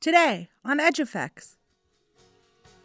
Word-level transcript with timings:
Today 0.00 0.48
on 0.64 0.78
EdgeEffects. 0.78 1.56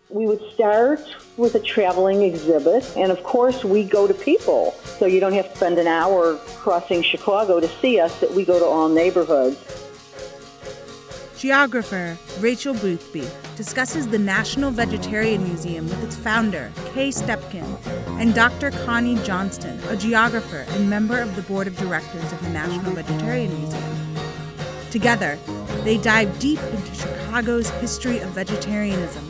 We 0.10 0.28
would 0.28 0.42
start 0.54 1.00
with 1.38 1.56
a 1.56 1.62
traveling 1.62 2.24
exhibit, 2.24 2.86
and 2.98 3.10
of 3.10 3.24
course, 3.24 3.64
we 3.64 3.86
go 3.86 4.06
to 4.06 4.14
people. 4.14 4.74
So 5.00 5.06
you 5.06 5.22
don't 5.22 5.32
have 5.32 5.50
to 5.50 5.56
spend 5.56 5.78
an 5.78 5.88
hour 5.88 6.36
crossing 6.58 7.02
Chicago 7.02 7.62
to 7.62 7.70
see 7.80 8.02
us, 8.02 8.20
that 8.20 8.32
we 8.32 8.44
go 8.44 8.60
to 8.60 8.66
all 8.66 8.90
neighborhoods. 8.90 9.58
Geographer 11.38 12.18
Rachel 12.42 12.74
Boothby 12.74 13.26
discusses 13.56 14.10
the 14.10 14.20
National 14.20 14.70
Vegetarian 14.70 15.42
Museum 15.42 15.88
with 15.88 16.04
its 16.04 16.18
founder, 16.18 16.70
Kay 16.94 17.12
Stepkin, 17.12 17.78
and 18.20 18.36
Dr. 18.36 18.72
Connie 18.84 19.16
Johnston, 19.24 19.80
a 19.88 19.96
geographer 19.96 20.66
and 20.72 20.90
member 20.90 21.22
of 21.22 21.34
the 21.38 21.44
board 21.44 21.68
of 21.68 21.78
directors 21.78 22.30
of 22.34 22.42
the 22.42 22.50
National 22.50 22.92
Vegetarian 22.92 23.58
Museum. 23.62 23.96
Together, 24.92 25.40
they 25.86 26.00
dive 26.00 26.40
deep 26.40 26.60
into 26.60 26.94
Chicago's 26.96 27.70
history 27.70 28.18
of 28.18 28.30
vegetarianism, 28.32 29.24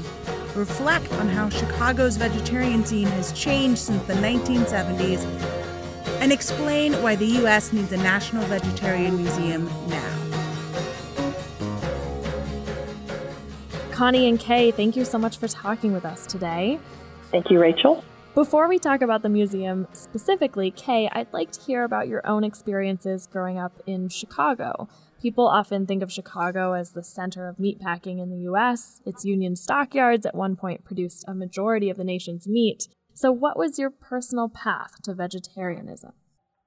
reflect 0.55 1.11
on 1.13 1.27
how 1.27 1.49
Chicago's 1.49 2.15
vegetarian 2.15 2.85
scene 2.85 3.07
has 3.07 3.33
changed 3.33 3.79
since 3.79 4.01
the 4.03 4.13
1970s, 4.13 5.25
and 6.21 6.31
explain 6.31 6.93
why 7.03 7.13
the 7.13 7.25
U.S. 7.25 7.73
needs 7.73 7.91
a 7.91 7.97
National 7.97 8.41
Vegetarian 8.45 9.17
Museum 9.17 9.69
now. 9.89 10.11
Connie 13.91 14.29
and 14.29 14.39
Kay, 14.39 14.71
thank 14.71 14.95
you 14.95 15.03
so 15.03 15.17
much 15.17 15.37
for 15.37 15.49
talking 15.49 15.91
with 15.91 16.05
us 16.05 16.25
today. 16.25 16.79
Thank 17.31 17.51
you, 17.51 17.59
Rachel. 17.59 18.01
Before 18.33 18.69
we 18.69 18.79
talk 18.79 19.01
about 19.01 19.23
the 19.23 19.29
museum 19.29 19.87
specifically, 19.91 20.71
Kay, 20.71 21.09
I'd 21.11 21.31
like 21.33 21.51
to 21.51 21.61
hear 21.61 21.83
about 21.83 22.07
your 22.07 22.25
own 22.25 22.45
experiences 22.45 23.27
growing 23.27 23.57
up 23.57 23.73
in 23.85 24.07
Chicago. 24.07 24.87
People 25.25 25.47
often 25.47 25.87
think 25.87 26.03
of 26.03 26.11
Chicago 26.11 26.73
as 26.73 26.91
the 26.91 27.01
center 27.01 27.47
of 27.47 27.57
meatpacking 27.57 28.21
in 28.21 28.29
the 28.29 28.43
U.S. 28.43 29.01
Its 29.07 29.25
Union 29.25 29.55
stockyards 29.55 30.23
at 30.23 30.35
one 30.35 30.55
point 30.55 30.85
produced 30.85 31.25
a 31.27 31.33
majority 31.33 31.89
of 31.89 31.97
the 31.97 32.03
nation's 32.03 32.47
meat. 32.47 32.87
So, 33.15 33.31
what 33.31 33.57
was 33.57 33.79
your 33.79 33.89
personal 33.89 34.49
path 34.49 35.01
to 35.01 35.15
vegetarianism? 35.15 36.11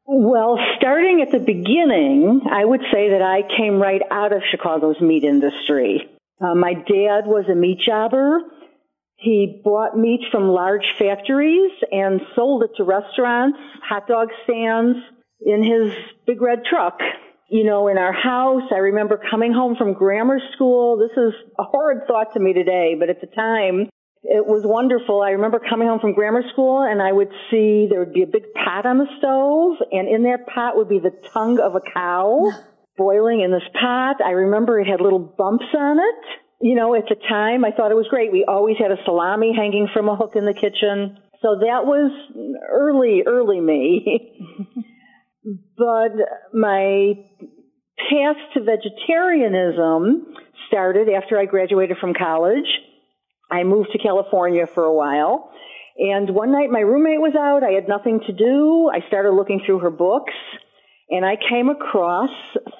Well, 0.09 0.59
starting 0.77 1.23
at 1.23 1.31
the 1.31 1.39
beginning, 1.39 2.41
I 2.51 2.65
would 2.65 2.81
say 2.93 3.11
that 3.11 3.23
I 3.23 3.43
came 3.57 3.79
right 3.81 4.03
out 4.11 4.33
of 4.33 4.43
Chicago's 4.51 5.01
meat 5.01 5.23
industry. 5.23 6.11
Uh, 6.41 6.57
my 6.57 6.75
dad 6.75 7.29
was 7.29 7.45
a 7.49 7.55
meat 7.55 7.79
jobber. 7.87 8.41
He 9.15 9.63
bought 9.63 9.97
meat 9.97 10.23
from 10.33 10.49
large 10.49 10.97
factories 10.99 11.71
and 11.93 12.23
sold 12.35 12.65
it 12.65 12.71
to 12.79 12.83
restaurants, 12.83 13.59
hot 13.89 14.09
dog 14.09 14.31
stands 14.43 14.99
in 15.41 15.63
his 15.63 15.95
big 16.27 16.43
red 16.43 16.65
truck. 16.69 16.99
You 17.49 17.65
know, 17.65 17.89
in 17.89 17.97
our 17.97 18.13
house, 18.13 18.69
I 18.71 18.79
remember 18.79 19.19
coming 19.31 19.55
home 19.55 19.75
from 19.77 19.95
grammar 19.95 20.39
school. 20.55 20.99
This 20.99 21.17
is 21.17 21.33
a 21.59 21.63
horrid 21.63 22.07
thought 22.07 22.35
to 22.35 22.41
me 22.41 22.53
today, 22.53 22.95
but 22.99 23.09
at 23.09 23.23
the 23.23 23.27
time, 23.27 23.89
it 24.23 24.45
was 24.45 24.63
wonderful. 24.67 25.23
I 25.23 25.31
remember 25.31 25.59
coming 25.59 25.89
home 25.89 26.01
from 26.01 26.13
grammar 26.13 26.43
school 26.53 26.83
and 26.83 27.01
I 27.01 27.11
would 27.11 27.31
see 27.51 27.87
there 27.89 28.01
would 28.01 28.13
be 28.13 28.23
a 28.23 28.27
big 28.27 28.53
pot 28.53 28.85
on 28.85 28.99
the 28.99 29.07
stove 29.17 29.79
and 29.91 30.09
in 30.09 30.25
that 30.25 30.47
pot 30.53 30.77
would 30.77 30.91
be 30.91 30.99
the 30.99 31.15
tongue 31.33 31.59
of 31.59 31.75
a 31.75 31.81
cow 31.81 32.53
boiling 32.99 33.41
in 33.41 33.51
this 33.51 33.67
pot. 33.81 34.17
I 34.23 34.33
remember 34.33 34.79
it 34.79 34.87
had 34.87 35.01
little 35.01 35.19
bumps 35.19 35.73
on 35.73 35.99
it. 35.99 36.25
You 36.61 36.75
know, 36.75 36.95
at 36.95 37.05
the 37.09 37.15
time, 37.15 37.65
I 37.65 37.71
thought 37.71 37.93
it 37.93 37.97
was 37.97 38.09
great. 38.11 38.31
We 38.31 38.45
always 38.45 38.77
had 38.77 38.91
a 38.91 39.03
salami 39.05 39.55
hanging 39.57 39.89
from 39.95 40.09
a 40.09 40.17
hook 40.17 40.33
in 40.35 40.45
the 40.45 40.53
kitchen. 40.53 41.17
So 41.41 41.61
that 41.65 41.87
was 41.87 42.11
early, 42.69 43.23
early 43.25 43.61
me. 43.61 44.35
but 45.77 46.13
my 46.53 47.15
path 48.11 48.37
to 48.55 48.63
vegetarianism 48.63 50.35
started 50.69 51.09
after 51.09 51.39
I 51.39 51.47
graduated 51.47 51.99
from 51.99 52.15
college. 52.15 52.69
I 53.51 53.65
moved 53.65 53.91
to 53.93 53.99
California 53.99 54.67
for 54.67 54.85
a 54.85 54.95
while. 54.95 55.51
And 55.99 56.31
one 56.31 56.53
night 56.53 56.71
my 56.71 56.81
roommate 56.81 57.21
was 57.21 57.35
out. 57.35 57.65
I 57.65 57.73
had 57.73 57.89
nothing 57.89 58.21
to 58.27 58.33
do. 58.33 58.89
I 58.93 59.07
started 59.09 59.33
looking 59.33 59.61
through 59.65 59.81
her 59.81 59.91
books 59.91 60.35
and 61.11 61.25
I 61.25 61.37
came 61.37 61.69
across 61.69 62.31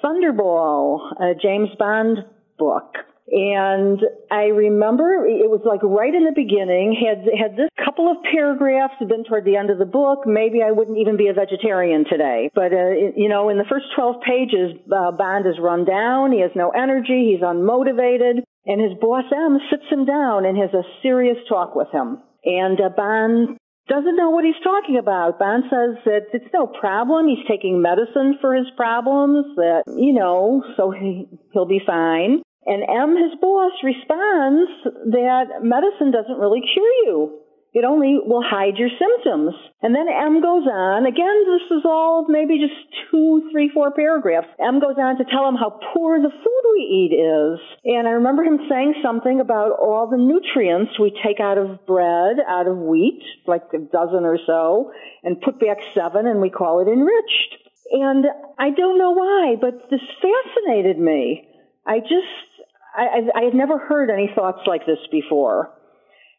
Thunderball, 0.03 0.99
a 1.19 1.33
James 1.35 1.69
Bond 1.77 2.19
book. 2.57 2.93
And 3.31 4.01
I 4.31 4.49
remember 4.49 5.25
it 5.25 5.49
was 5.49 5.61
like 5.61 5.83
right 5.83 6.13
in 6.13 6.25
the 6.25 6.33
beginning, 6.33 6.97
had, 6.97 7.25
had 7.29 7.53
this 7.53 7.69
couple 7.77 8.09
of 8.09 8.17
paragraphs 8.25 8.97
been 8.99 9.23
toward 9.23 9.45
the 9.45 9.55
end 9.55 9.69
of 9.69 9.77
the 9.77 9.85
book, 9.85 10.25
maybe 10.25 10.61
I 10.65 10.71
wouldn't 10.71 10.97
even 10.97 11.17
be 11.17 11.27
a 11.27 11.33
vegetarian 11.33 12.05
today. 12.09 12.49
But, 12.53 12.73
uh, 12.73 13.13
you 13.15 13.29
know, 13.29 13.49
in 13.49 13.57
the 13.57 13.69
first 13.69 13.85
12 13.95 14.21
pages, 14.25 14.81
uh, 14.89 15.11
Bond 15.11 15.45
is 15.45 15.61
run 15.61 15.85
down, 15.85 16.31
he 16.31 16.41
has 16.41 16.51
no 16.55 16.69
energy, 16.69 17.33
he's 17.33 17.45
unmotivated, 17.45 18.41
and 18.65 18.81
his 18.81 18.97
boss 18.99 19.25
M 19.31 19.59
sits 19.69 19.85
him 19.89 20.05
down 20.05 20.45
and 20.45 20.57
has 20.57 20.73
a 20.73 20.83
serious 21.01 21.37
talk 21.47 21.75
with 21.75 21.89
him. 21.91 22.17
And 22.45 22.79
uh, 22.81 22.89
Bond 22.89 23.57
doesn't 23.87 24.15
know 24.15 24.29
what 24.29 24.45
he's 24.45 24.61
talking 24.63 24.97
about. 24.97 25.39
Bond 25.39 25.63
says 25.69 25.97
that 26.05 26.29
it's 26.33 26.53
no 26.53 26.67
problem. 26.67 27.27
He's 27.27 27.45
taking 27.47 27.81
medicine 27.81 28.37
for 28.39 28.53
his 28.55 28.67
problems, 28.77 29.55
that, 29.55 29.83
you 29.87 30.13
know, 30.13 30.63
so 30.77 30.91
he, 30.91 31.27
he'll 31.53 31.65
be 31.65 31.81
fine. 31.85 32.41
And 32.69 32.85
M, 32.85 33.17
his 33.17 33.33
boss, 33.41 33.73
responds 33.81 34.69
that 35.09 35.65
medicine 35.65 36.13
doesn't 36.13 36.37
really 36.37 36.61
cure 36.61 36.93
you. 37.09 37.41
It 37.73 37.85
only 37.85 38.17
will 38.17 38.41
hide 38.41 38.77
your 38.77 38.89
symptoms. 38.89 39.53
And 39.81 39.93
then 39.93 40.09
M 40.09 40.41
goes 40.41 40.65
on, 40.65 41.05
again, 41.05 41.37
this 41.45 41.77
is 41.77 41.85
all 41.85 42.25
maybe 42.27 42.57
just 42.57 42.77
two, 43.09 43.49
three, 43.51 43.69
four 43.73 43.91
paragraphs. 43.93 44.49
M 44.57 44.79
goes 44.79 44.97
on 44.97 45.17
to 45.17 45.25
tell 45.25 45.47
him 45.47 45.53
how 45.53 45.79
poor 45.93 46.17
the 46.17 46.33
food 46.33 46.63
we 46.73 46.81
eat 46.81 47.13
is. 47.13 47.59
And 47.85 48.07
I 48.07 48.17
remember 48.17 48.43
him 48.43 48.65
saying 48.69 48.95
something 49.01 49.39
about 49.39 49.77
all 49.77 50.09
the 50.09 50.17
nutrients 50.17 50.97
we 50.99 51.13
take 51.25 51.39
out 51.39 51.57
of 51.57 51.85
bread, 51.85 52.37
out 52.47 52.67
of 52.67 52.77
wheat, 52.77 53.21
like 53.45 53.69
a 53.73 53.79
dozen 53.79 54.25
or 54.25 54.39
so, 54.45 54.91
and 55.23 55.41
put 55.41 55.59
back 55.59 55.77
seven 55.93 56.25
and 56.25 56.41
we 56.41 56.49
call 56.49 56.81
it 56.81 56.89
enriched. 56.89 57.53
And 57.91 58.25
I 58.57 58.69
don't 58.71 58.97
know 58.97 59.11
why, 59.11 59.55
but 59.61 59.89
this 59.89 60.01
fascinated 60.21 60.97
me. 60.97 61.45
I 61.85 61.99
just, 61.99 62.48
I, 62.95 63.19
I 63.35 63.43
had 63.43 63.53
never 63.53 63.77
heard 63.77 64.09
any 64.09 64.29
thoughts 64.33 64.59
like 64.65 64.85
this 64.85 64.99
before. 65.11 65.73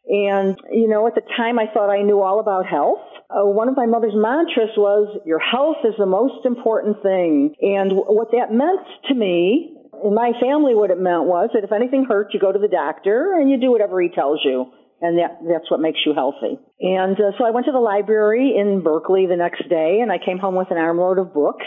And, 0.07 0.57
you 0.71 0.87
know, 0.87 1.07
at 1.07 1.15
the 1.15 1.21
time 1.37 1.59
I 1.59 1.65
thought 1.71 1.89
I 1.89 2.01
knew 2.01 2.21
all 2.21 2.39
about 2.39 2.65
health. 2.65 3.05
Uh, 3.29 3.45
one 3.45 3.69
of 3.69 3.77
my 3.77 3.85
mother's 3.85 4.15
mantras 4.15 4.75
was, 4.75 5.21
your 5.25 5.39
health 5.39 5.77
is 5.85 5.93
the 5.97 6.05
most 6.05 6.45
important 6.45 7.01
thing. 7.03 7.53
And 7.61 7.93
what 7.93 8.31
that 8.31 8.51
meant 8.51 8.81
to 9.07 9.13
me, 9.13 9.77
in 10.03 10.15
my 10.15 10.33
family, 10.41 10.73
what 10.73 10.89
it 10.89 10.99
meant 10.99 11.25
was 11.25 11.51
that 11.53 11.63
if 11.63 11.71
anything 11.71 12.05
hurt, 12.09 12.33
you 12.33 12.39
go 12.39 12.51
to 12.51 12.59
the 12.59 12.67
doctor 12.67 13.37
and 13.39 13.49
you 13.49 13.59
do 13.59 13.71
whatever 13.71 14.01
he 14.01 14.09
tells 14.09 14.41
you. 14.43 14.71
And 15.01 15.17
that, 15.17 15.39
that's 15.47 15.69
what 15.69 15.79
makes 15.79 15.99
you 16.05 16.13
healthy. 16.13 16.59
And 16.79 17.15
uh, 17.15 17.37
so 17.37 17.45
I 17.45 17.51
went 17.51 17.67
to 17.67 17.71
the 17.71 17.79
library 17.79 18.55
in 18.57 18.81
Berkeley 18.83 19.27
the 19.27 19.37
next 19.37 19.69
day 19.69 19.99
and 20.01 20.11
I 20.11 20.17
came 20.17 20.39
home 20.39 20.55
with 20.55 20.71
an 20.71 20.77
armload 20.77 21.19
of 21.19 21.33
books 21.33 21.65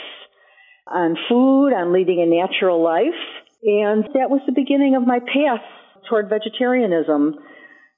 on 0.87 1.17
food, 1.29 1.73
on 1.73 1.93
leading 1.93 2.21
a 2.21 2.27
natural 2.27 2.83
life. 2.83 3.19
And 3.65 4.05
that 4.15 4.31
was 4.31 4.41
the 4.47 4.53
beginning 4.53 4.95
of 4.95 5.07
my 5.07 5.21
path 5.21 5.63
toward 6.09 6.29
vegetarianism 6.29 7.39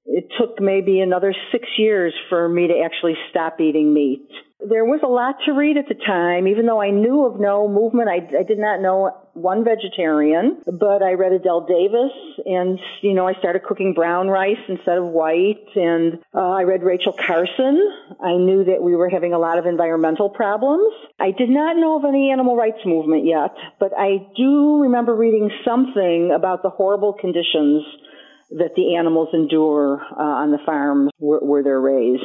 it 0.06 0.28
took 0.38 0.60
maybe 0.60 1.00
another 1.00 1.34
six 1.50 1.66
years 1.76 2.14
for 2.28 2.48
me 2.48 2.68
to 2.68 2.80
actually 2.84 3.14
stop 3.30 3.60
eating 3.60 3.92
meat. 3.92 4.28
There 4.58 4.84
was 4.84 5.00
a 5.04 5.06
lot 5.06 5.36
to 5.44 5.52
read 5.52 5.76
at 5.76 5.86
the 5.86 5.94
time, 5.94 6.48
even 6.48 6.64
though 6.64 6.80
I 6.80 6.90
knew 6.90 7.26
of 7.26 7.38
no 7.38 7.68
movement. 7.68 8.08
I, 8.08 8.24
I 8.38 8.42
did 8.42 8.58
not 8.58 8.80
know 8.80 9.12
one 9.34 9.64
vegetarian, 9.64 10.62
but 10.64 11.02
I 11.02 11.12
read 11.12 11.32
Adelle 11.32 11.68
Davis 11.68 12.12
and, 12.46 12.80
you 13.02 13.12
know, 13.12 13.28
I 13.28 13.34
started 13.34 13.64
cooking 13.64 13.92
brown 13.92 14.28
rice 14.28 14.56
instead 14.66 14.96
of 14.96 15.04
white 15.04 15.68
and 15.76 16.18
uh, 16.34 16.40
I 16.40 16.62
read 16.62 16.82
Rachel 16.82 17.12
Carson. 17.12 17.76
I 18.18 18.32
knew 18.36 18.64
that 18.64 18.82
we 18.82 18.96
were 18.96 19.10
having 19.10 19.34
a 19.34 19.38
lot 19.38 19.58
of 19.58 19.66
environmental 19.66 20.30
problems. 20.30 20.90
I 21.20 21.32
did 21.32 21.50
not 21.50 21.76
know 21.76 21.98
of 21.98 22.06
any 22.06 22.32
animal 22.32 22.56
rights 22.56 22.80
movement 22.86 23.26
yet, 23.26 23.54
but 23.78 23.92
I 23.96 24.26
do 24.36 24.80
remember 24.80 25.14
reading 25.14 25.50
something 25.66 26.32
about 26.34 26.62
the 26.62 26.70
horrible 26.70 27.12
conditions 27.12 27.84
that 28.50 28.74
the 28.74 28.96
animals 28.96 29.28
endure 29.34 30.00
uh, 30.00 30.22
on 30.22 30.50
the 30.50 30.58
farms 30.64 31.10
where, 31.18 31.40
where 31.40 31.62
they're 31.62 31.80
raised. 31.80 32.24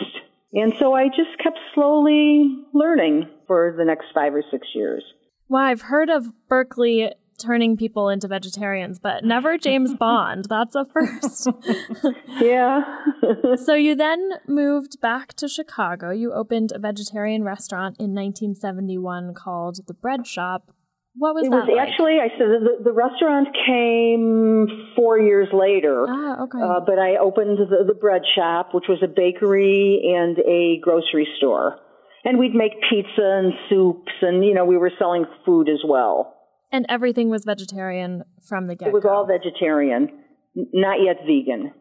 And 0.53 0.73
so 0.79 0.93
I 0.93 1.07
just 1.07 1.37
kept 1.41 1.57
slowly 1.73 2.65
learning 2.73 3.29
for 3.47 3.73
the 3.77 3.85
next 3.85 4.05
five 4.13 4.33
or 4.33 4.43
six 4.51 4.67
years. 4.75 5.03
Well, 5.47 5.63
I've 5.63 5.81
heard 5.81 6.09
of 6.09 6.31
Berkeley 6.47 7.11
turning 7.41 7.75
people 7.75 8.09
into 8.09 8.27
vegetarians, 8.27 8.99
but 8.99 9.23
never 9.23 9.57
James 9.57 9.93
Bond. 9.99 10.45
That's 10.49 10.75
a 10.75 10.85
first. 10.85 11.47
yeah. 12.39 12.81
so 13.55 13.73
you 13.73 13.95
then 13.95 14.33
moved 14.47 15.01
back 15.01 15.33
to 15.33 15.47
Chicago. 15.47 16.11
You 16.11 16.33
opened 16.33 16.71
a 16.73 16.79
vegetarian 16.79 17.43
restaurant 17.43 17.97
in 17.99 18.13
1971 18.13 19.33
called 19.33 19.87
The 19.87 19.93
Bread 19.93 20.27
Shop. 20.27 20.71
What 21.15 21.35
was 21.35 21.47
it 21.47 21.51
that? 21.51 21.67
was 21.67 21.75
like? 21.75 21.89
actually 21.89 22.19
I 22.19 22.29
said 22.37 22.47
the, 22.47 22.83
the 22.83 22.93
restaurant 22.93 23.49
came 23.67 24.93
four 24.95 25.19
years 25.19 25.49
later. 25.51 26.05
Ah, 26.07 26.43
okay. 26.43 26.59
Uh, 26.61 26.79
but 26.85 26.99
I 26.99 27.17
opened 27.17 27.57
the, 27.57 27.83
the 27.85 27.93
bread 27.93 28.21
shop, 28.35 28.73
which 28.73 28.85
was 28.87 28.99
a 29.03 29.07
bakery 29.07 30.01
and 30.15 30.37
a 30.39 30.79
grocery 30.81 31.27
store, 31.37 31.79
and 32.23 32.39
we'd 32.39 32.55
make 32.55 32.71
pizza 32.89 33.41
and 33.43 33.53
soups, 33.69 34.13
and 34.21 34.45
you 34.45 34.53
know 34.53 34.65
we 34.65 34.77
were 34.77 34.91
selling 34.97 35.25
food 35.45 35.67
as 35.67 35.81
well. 35.85 36.37
And 36.71 36.85
everything 36.87 37.29
was 37.29 37.43
vegetarian 37.43 38.23
from 38.47 38.67
the 38.67 38.75
get 38.75 38.87
It 38.87 38.93
was 38.93 39.03
all 39.03 39.25
vegetarian, 39.27 40.09
not 40.55 41.03
yet 41.03 41.17
vegan. 41.27 41.73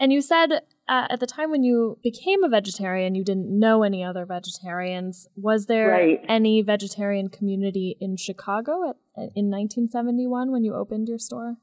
And 0.00 0.12
you 0.12 0.20
said 0.20 0.62
uh, 0.88 1.06
at 1.10 1.20
the 1.20 1.26
time 1.26 1.50
when 1.50 1.64
you 1.64 1.98
became 2.02 2.44
a 2.44 2.48
vegetarian, 2.48 3.14
you 3.14 3.24
didn't 3.24 3.46
know 3.58 3.82
any 3.82 4.04
other 4.04 4.24
vegetarians. 4.24 5.26
Was 5.36 5.66
there 5.66 5.90
right. 5.90 6.20
any 6.28 6.62
vegetarian 6.62 7.28
community 7.28 7.96
in 8.00 8.16
Chicago 8.16 8.90
at, 8.90 9.30
in 9.34 9.50
1971 9.50 10.52
when 10.52 10.62
you 10.62 10.74
opened 10.74 11.08
your 11.08 11.18
store? 11.18 11.56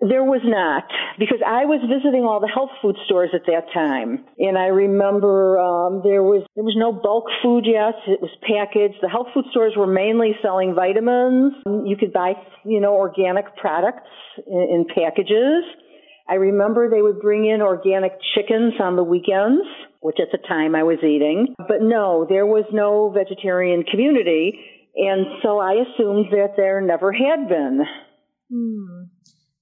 There 0.00 0.24
was 0.24 0.40
not, 0.42 0.88
because 1.18 1.38
I 1.46 1.66
was 1.66 1.78
visiting 1.86 2.24
all 2.24 2.40
the 2.40 2.50
health 2.50 2.74
food 2.82 2.96
stores 3.04 3.30
at 3.34 3.46
that 3.46 3.70
time, 3.72 4.24
and 4.38 4.58
I 4.58 4.66
remember 4.72 5.60
um, 5.60 6.00
there 6.02 6.24
was 6.24 6.42
there 6.56 6.64
was 6.64 6.74
no 6.74 6.90
bulk 6.90 7.30
food 7.44 7.68
yet. 7.68 7.94
It 8.08 8.18
was 8.18 8.34
packaged. 8.42 8.98
The 8.98 9.12
health 9.12 9.28
food 9.32 9.44
stores 9.52 9.74
were 9.76 9.86
mainly 9.86 10.32
selling 10.42 10.74
vitamins. 10.74 11.52
You 11.86 11.94
could 12.00 12.12
buy, 12.12 12.32
you 12.64 12.80
know, 12.80 12.96
organic 12.96 13.54
products 13.56 14.10
in, 14.48 14.66
in 14.74 14.86
packages. 14.90 15.62
I 16.30 16.34
remember 16.34 16.88
they 16.88 17.02
would 17.02 17.20
bring 17.20 17.46
in 17.46 17.60
organic 17.60 18.12
chickens 18.34 18.74
on 18.80 18.94
the 18.94 19.02
weekends, 19.02 19.66
which 20.00 20.18
at 20.20 20.28
the 20.30 20.38
time 20.46 20.76
I 20.76 20.84
was 20.84 20.98
eating. 21.02 21.54
But 21.58 21.82
no, 21.82 22.24
there 22.28 22.46
was 22.46 22.64
no 22.72 23.10
vegetarian 23.10 23.82
community, 23.82 24.60
and 24.94 25.26
so 25.42 25.58
I 25.58 25.72
assumed 25.72 26.26
that 26.30 26.54
there 26.56 26.80
never 26.80 27.12
had 27.12 27.48
been. 27.48 27.80
Hmm. 28.48 29.10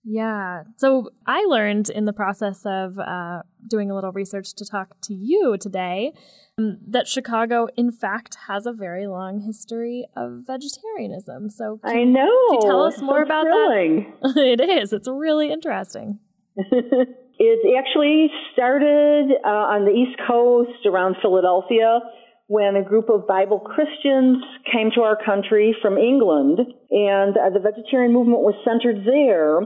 Yeah. 0.04 0.62
So 0.76 1.10
I 1.26 1.44
learned 1.46 1.90
in 1.90 2.06
the 2.06 2.14
process 2.14 2.62
of 2.64 2.98
uh, 2.98 3.42
doing 3.68 3.90
a 3.90 3.94
little 3.94 4.12
research 4.12 4.54
to 4.56 4.64
talk 4.64 4.96
to 5.02 5.14
you 5.14 5.56
today 5.60 6.12
um, 6.58 6.78
that 6.88 7.06
Chicago, 7.06 7.68
in 7.76 7.92
fact, 7.92 8.36
has 8.46 8.64
a 8.64 8.72
very 8.72 9.06
long 9.06 9.42
history 9.46 10.06
of 10.16 10.44
vegetarianism. 10.46 11.50
So 11.50 11.78
can, 11.84 11.96
I 11.96 12.04
know. 12.04 12.30
Can 12.50 12.54
you 12.54 12.60
tell 12.62 12.84
us 12.84 13.02
more 13.02 13.20
so 13.20 13.24
about 13.24 13.44
thrilling. 13.44 14.14
that? 14.22 14.36
it 14.60 14.60
is. 14.60 14.94
It's 14.94 15.08
really 15.08 15.50
interesting. 15.52 16.20
it 17.38 17.78
actually 17.78 18.30
started 18.52 19.30
uh, 19.44 19.74
on 19.78 19.84
the 19.84 19.92
East 19.92 20.18
Coast 20.26 20.86
around 20.86 21.16
Philadelphia 21.22 22.00
when 22.48 22.74
a 22.74 22.82
group 22.82 23.08
of 23.10 23.28
Bible 23.28 23.60
Christians 23.60 24.42
came 24.72 24.90
to 24.96 25.02
our 25.02 25.16
country 25.22 25.76
from 25.80 25.98
England, 25.98 26.58
and 26.90 27.36
uh, 27.36 27.50
the 27.50 27.60
vegetarian 27.60 28.12
movement 28.12 28.40
was 28.40 28.54
centered 28.64 29.04
there. 29.04 29.60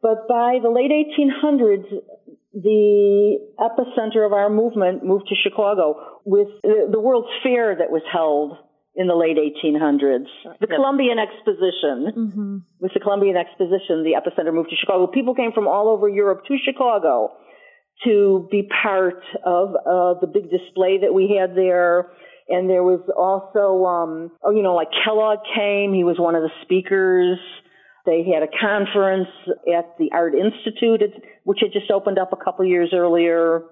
But 0.00 0.28
by 0.28 0.58
the 0.62 0.70
late 0.70 0.92
1800s, 0.94 1.84
the 2.54 3.38
epicenter 3.60 4.24
of 4.24 4.32
our 4.32 4.48
movement 4.48 5.04
moved 5.04 5.28
to 5.28 5.34
Chicago 5.34 6.20
with 6.24 6.48
the 6.62 7.00
World's 7.00 7.28
Fair 7.42 7.76
that 7.76 7.90
was 7.90 8.02
held 8.10 8.56
in 8.98 9.06
the 9.06 9.14
late 9.14 9.38
1800s. 9.38 10.26
The 10.58 10.66
yep. 10.68 10.76
Columbian 10.76 11.18
Exposition. 11.20 12.10
Mm-hmm. 12.10 12.56
With 12.80 12.92
the 12.92 12.98
Columbian 12.98 13.36
Exposition, 13.36 14.02
the 14.02 14.18
epicenter 14.18 14.52
moved 14.52 14.70
to 14.70 14.76
Chicago. 14.76 15.06
People 15.06 15.36
came 15.36 15.52
from 15.52 15.68
all 15.68 15.88
over 15.88 16.08
Europe 16.08 16.42
to 16.48 16.56
Chicago 16.58 17.30
to 18.04 18.48
be 18.50 18.68
part 18.82 19.22
of 19.46 19.70
uh, 19.70 20.18
the 20.20 20.26
big 20.26 20.50
display 20.50 20.98
that 20.98 21.14
we 21.14 21.38
had 21.38 21.54
there. 21.54 22.10
And 22.48 22.68
there 22.68 22.82
was 22.82 23.00
also, 23.16 23.86
um, 23.86 24.32
oh, 24.42 24.50
you 24.50 24.64
know, 24.64 24.74
like 24.74 24.88
Kellogg 25.04 25.46
came. 25.54 25.94
He 25.94 26.02
was 26.02 26.18
one 26.18 26.34
of 26.34 26.42
the 26.42 26.50
speakers. 26.62 27.38
They 28.04 28.24
had 28.26 28.42
a 28.42 28.50
conference 28.50 29.28
at 29.68 29.94
the 29.98 30.10
Art 30.12 30.34
Institute, 30.34 31.02
which 31.44 31.58
had 31.60 31.72
just 31.72 31.90
opened 31.92 32.18
up 32.18 32.32
a 32.32 32.42
couple 32.42 32.64
years 32.64 32.90
earlier. 32.92 33.62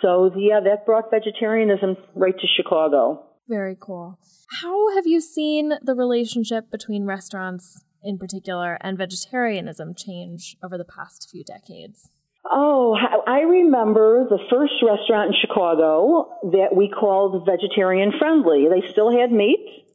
So, 0.00 0.32
yeah, 0.36 0.58
that 0.64 0.86
brought 0.86 1.10
vegetarianism 1.12 1.96
right 2.16 2.34
to 2.34 2.46
Chicago. 2.56 3.28
Very 3.48 3.76
cool. 3.78 4.18
How 4.60 4.94
have 4.94 5.06
you 5.06 5.20
seen 5.20 5.74
the 5.82 5.94
relationship 5.94 6.70
between 6.70 7.04
restaurants 7.04 7.84
in 8.02 8.18
particular 8.18 8.78
and 8.80 8.98
vegetarianism 8.98 9.94
change 9.94 10.56
over 10.62 10.76
the 10.76 10.84
past 10.84 11.28
few 11.30 11.44
decades? 11.44 12.10
Oh, 12.44 12.96
I 13.26 13.40
remember 13.40 14.26
the 14.28 14.38
first 14.50 14.74
restaurant 14.82 15.34
in 15.34 15.40
Chicago 15.40 16.38
that 16.52 16.74
we 16.74 16.88
called 16.88 17.46
vegetarian 17.46 18.12
friendly. 18.18 18.66
They 18.68 18.86
still 18.90 19.10
had 19.10 19.30
meat, 19.30 19.86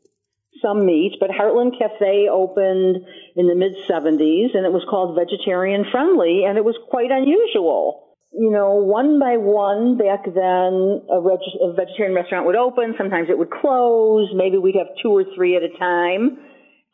some 0.61 0.85
meat, 0.85 1.17
but 1.19 1.29
Heartland 1.29 1.77
Cafe 1.77 2.29
opened 2.31 3.05
in 3.35 3.47
the 3.47 3.55
mid 3.55 3.75
70s 3.87 4.55
and 4.55 4.65
it 4.65 4.71
was 4.71 4.85
called 4.89 5.15
vegetarian 5.15 5.85
friendly 5.91 6.45
and 6.45 6.57
it 6.57 6.63
was 6.63 6.77
quite 6.89 7.11
unusual 7.11 8.06
you 8.33 8.51
know, 8.51 8.75
one 8.75 9.19
by 9.19 9.37
one 9.37 9.97
back 9.97 10.25
then, 10.25 11.01
a, 11.09 11.19
reg- 11.21 11.61
a 11.61 11.73
vegetarian 11.73 12.15
restaurant 12.15 12.45
would 12.45 12.55
open. 12.55 12.95
Sometimes 12.97 13.29
it 13.29 13.37
would 13.37 13.51
close. 13.51 14.29
Maybe 14.33 14.57
we'd 14.57 14.75
have 14.75 14.87
two 15.01 15.09
or 15.09 15.23
three 15.35 15.55
at 15.55 15.63
a 15.63 15.77
time. 15.77 16.37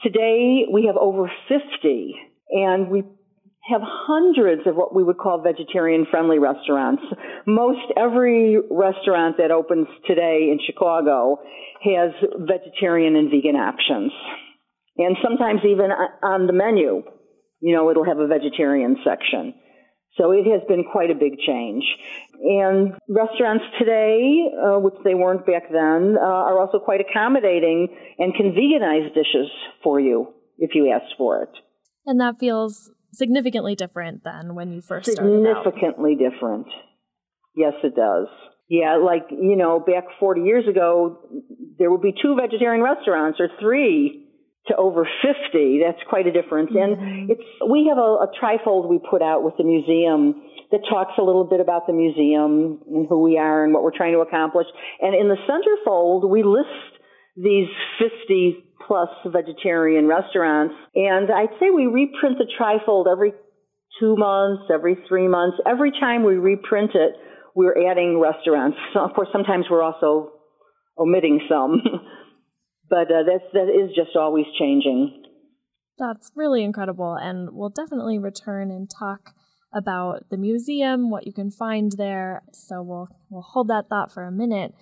Today, 0.01 0.65
we 0.71 0.85
have 0.87 0.97
over 0.97 1.31
50, 1.49 2.15
and 2.51 2.89
we 2.89 3.03
have 3.69 3.81
hundreds 3.81 4.67
of 4.67 4.75
what 4.75 4.93
we 4.93 5.03
would 5.03 5.17
call 5.17 5.41
vegetarian 5.41 6.05
friendly 6.11 6.37
restaurants. 6.37 7.01
Most 7.47 7.91
every 7.97 8.57
restaurant 8.69 9.37
that 9.37 9.51
opens 9.51 9.87
today 10.05 10.49
in 10.51 10.59
Chicago 10.65 11.39
has 11.83 12.11
vegetarian 12.39 13.15
and 13.15 13.31
vegan 13.31 13.55
options. 13.55 14.11
And 14.97 15.15
sometimes 15.23 15.61
even 15.65 15.91
on 15.91 16.47
the 16.47 16.53
menu, 16.53 17.03
you 17.61 17.75
know, 17.75 17.89
it'll 17.89 18.05
have 18.05 18.19
a 18.19 18.27
vegetarian 18.27 18.97
section. 19.03 19.53
So 20.17 20.31
it 20.31 20.45
has 20.45 20.61
been 20.67 20.83
quite 20.91 21.09
a 21.09 21.15
big 21.15 21.39
change. 21.39 21.83
And 22.39 22.93
restaurants 23.07 23.63
today, 23.79 24.45
uh, 24.53 24.79
which 24.79 24.95
they 25.03 25.15
weren't 25.15 25.45
back 25.45 25.71
then, 25.71 26.17
uh, 26.19 26.25
are 26.25 26.59
also 26.59 26.79
quite 26.79 27.01
accommodating 27.01 27.87
and 28.19 28.35
can 28.35 28.51
veganize 28.51 29.07
dishes 29.13 29.49
for 29.83 29.99
you 29.99 30.27
if 30.57 30.71
you 30.75 30.91
ask 30.93 31.05
for 31.17 31.43
it. 31.43 31.49
And 32.05 32.19
that 32.19 32.35
feels 32.39 32.91
significantly 33.13 33.75
different 33.75 34.23
than 34.23 34.55
when 34.55 34.71
you 34.71 34.81
first 34.81 35.11
started 35.11 35.31
Significantly 35.31 36.15
different. 36.15 36.67
Yes, 37.55 37.73
it 37.83 37.95
does. 37.95 38.27
Yeah, 38.67 38.97
like, 38.97 39.27
you 39.29 39.55
know, 39.55 39.79
back 39.79 40.05
40 40.19 40.41
years 40.41 40.67
ago, 40.67 41.19
there 41.77 41.91
would 41.91 42.01
be 42.01 42.13
two 42.21 42.35
vegetarian 42.39 42.83
restaurants 42.83 43.39
or 43.39 43.49
three 43.59 44.22
to 44.67 44.75
over 44.75 45.07
50. 45.21 45.81
That's 45.83 46.01
quite 46.09 46.27
a 46.27 46.31
difference. 46.31 46.71
Mm-hmm. 46.71 47.03
And 47.03 47.31
it's, 47.31 47.43
we 47.69 47.87
have 47.89 47.97
a, 47.97 48.25
a 48.25 48.27
trifold 48.41 48.89
we 48.89 48.99
put 48.99 49.21
out 49.21 49.43
with 49.43 49.55
the 49.57 49.63
museum 49.63 50.41
that 50.71 50.81
talks 50.89 51.13
a 51.19 51.21
little 51.21 51.43
bit 51.43 51.59
about 51.59 51.85
the 51.85 51.93
museum 51.93 52.79
and 52.87 53.07
who 53.07 53.21
we 53.21 53.37
are 53.37 53.63
and 53.63 53.73
what 53.73 53.83
we're 53.83 53.95
trying 53.95 54.13
to 54.13 54.19
accomplish. 54.19 54.67
And 55.01 55.13
in 55.13 55.27
the 55.27 55.37
centerfold, 55.45 56.29
we 56.29 56.43
list 56.43 56.69
these 57.35 57.67
50 57.99 58.63
plus 58.87 59.09
vegetarian 59.25 60.07
restaurants. 60.07 60.75
And 60.95 61.29
I'd 61.31 61.53
say 61.59 61.69
we 61.69 61.87
reprint 61.87 62.37
the 62.37 62.47
trifold 62.59 63.11
every 63.11 63.33
two 63.99 64.15
months, 64.15 64.63
every 64.73 64.97
three 65.07 65.27
months. 65.27 65.57
Every 65.65 65.91
time 65.91 66.23
we 66.23 66.35
reprint 66.35 66.91
it, 66.95 67.13
we're 67.55 67.89
adding 67.89 68.19
restaurants. 68.19 68.77
So 68.93 68.99
of 69.05 69.13
course, 69.13 69.29
sometimes 69.31 69.65
we're 69.69 69.83
also 69.83 70.31
omitting 70.97 71.41
some. 71.49 71.81
but 72.89 73.11
uh, 73.11 73.23
that's 73.25 73.51
that 73.53 73.69
is 73.69 73.95
just 73.95 74.15
always 74.15 74.45
changing. 74.59 75.23
That's 75.97 76.31
really 76.35 76.63
incredible, 76.63 77.15
and 77.15 77.49
we'll 77.51 77.69
definitely 77.69 78.19
return 78.19 78.71
and 78.71 78.89
talk 78.89 79.33
about 79.73 80.29
the 80.29 80.37
museum, 80.37 81.09
what 81.09 81.25
you 81.25 81.33
can 81.33 81.51
find 81.51 81.93
there. 81.97 82.43
So 82.51 82.81
we'll 82.81 83.09
we'll 83.29 83.41
hold 83.41 83.67
that 83.69 83.89
thought 83.89 84.11
for 84.11 84.23
a 84.23 84.31
minute. 84.31 84.73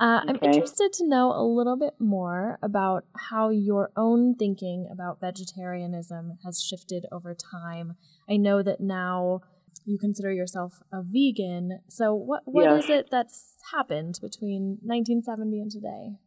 Uh, 0.00 0.20
okay. 0.22 0.38
I'm 0.46 0.52
interested 0.52 0.92
to 0.94 1.08
know 1.08 1.32
a 1.32 1.42
little 1.42 1.76
bit 1.76 1.94
more 1.98 2.58
about 2.62 3.04
how 3.30 3.50
your 3.50 3.90
own 3.96 4.36
thinking 4.36 4.88
about 4.92 5.20
vegetarianism 5.20 6.38
has 6.44 6.62
shifted 6.62 7.04
over 7.10 7.34
time. 7.34 7.96
I 8.30 8.36
know 8.36 8.62
that 8.62 8.80
now 8.80 9.40
you 9.84 9.98
consider 9.98 10.32
yourself 10.32 10.80
a 10.92 11.02
vegan. 11.02 11.80
So 11.88 12.14
what 12.14 12.42
what 12.44 12.64
yes. 12.64 12.84
is 12.84 12.90
it 12.90 13.08
that's 13.10 13.56
happened 13.72 14.18
between 14.22 14.78
1970 14.82 15.60
and 15.60 15.70
today? 15.70 16.18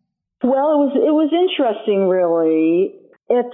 Well, 0.43 0.73
it 0.73 0.79
was 0.81 0.93
it 0.95 1.13
was 1.13 1.29
interesting, 1.29 2.09
really. 2.09 2.97
It, 3.29 3.45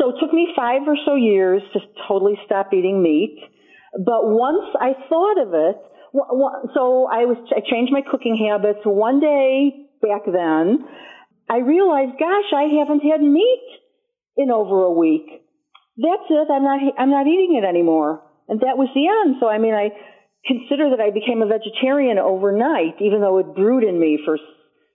so 0.00 0.10
it 0.10 0.16
took 0.18 0.32
me 0.32 0.48
five 0.56 0.82
or 0.88 0.96
so 1.06 1.14
years 1.14 1.62
to 1.74 1.80
totally 2.08 2.38
stop 2.46 2.72
eating 2.72 3.02
meat. 3.02 3.38
But 3.92 4.24
once 4.24 4.64
I 4.80 4.94
thought 5.08 5.38
of 5.38 5.52
it, 5.52 5.76
so 6.74 7.06
I 7.06 7.28
was 7.28 7.36
I 7.52 7.60
changed 7.60 7.92
my 7.92 8.00
cooking 8.00 8.36
habits. 8.36 8.80
One 8.84 9.20
day 9.20 9.88
back 10.00 10.24
then, 10.24 10.88
I 11.48 11.58
realized, 11.58 12.18
gosh, 12.18 12.50
I 12.56 12.80
haven't 12.80 13.04
had 13.04 13.20
meat 13.20 13.68
in 14.36 14.50
over 14.50 14.84
a 14.84 14.92
week. 14.92 15.28
That's 16.00 16.28
it. 16.30 16.48
I'm 16.50 16.64
not 16.64 16.80
I'm 16.98 17.10
not 17.10 17.26
eating 17.26 17.60
it 17.60 17.68
anymore. 17.68 18.24
And 18.48 18.60
that 18.60 18.80
was 18.80 18.88
the 18.96 19.04
end. 19.06 19.36
So 19.38 19.48
I 19.48 19.58
mean, 19.58 19.74
I 19.74 19.92
consider 20.48 20.90
that 20.96 21.00
I 21.00 21.12
became 21.12 21.42
a 21.42 21.46
vegetarian 21.46 22.18
overnight, 22.18 23.00
even 23.00 23.20
though 23.20 23.38
it 23.38 23.54
brewed 23.54 23.84
in 23.84 24.00
me 24.00 24.18
for 24.24 24.38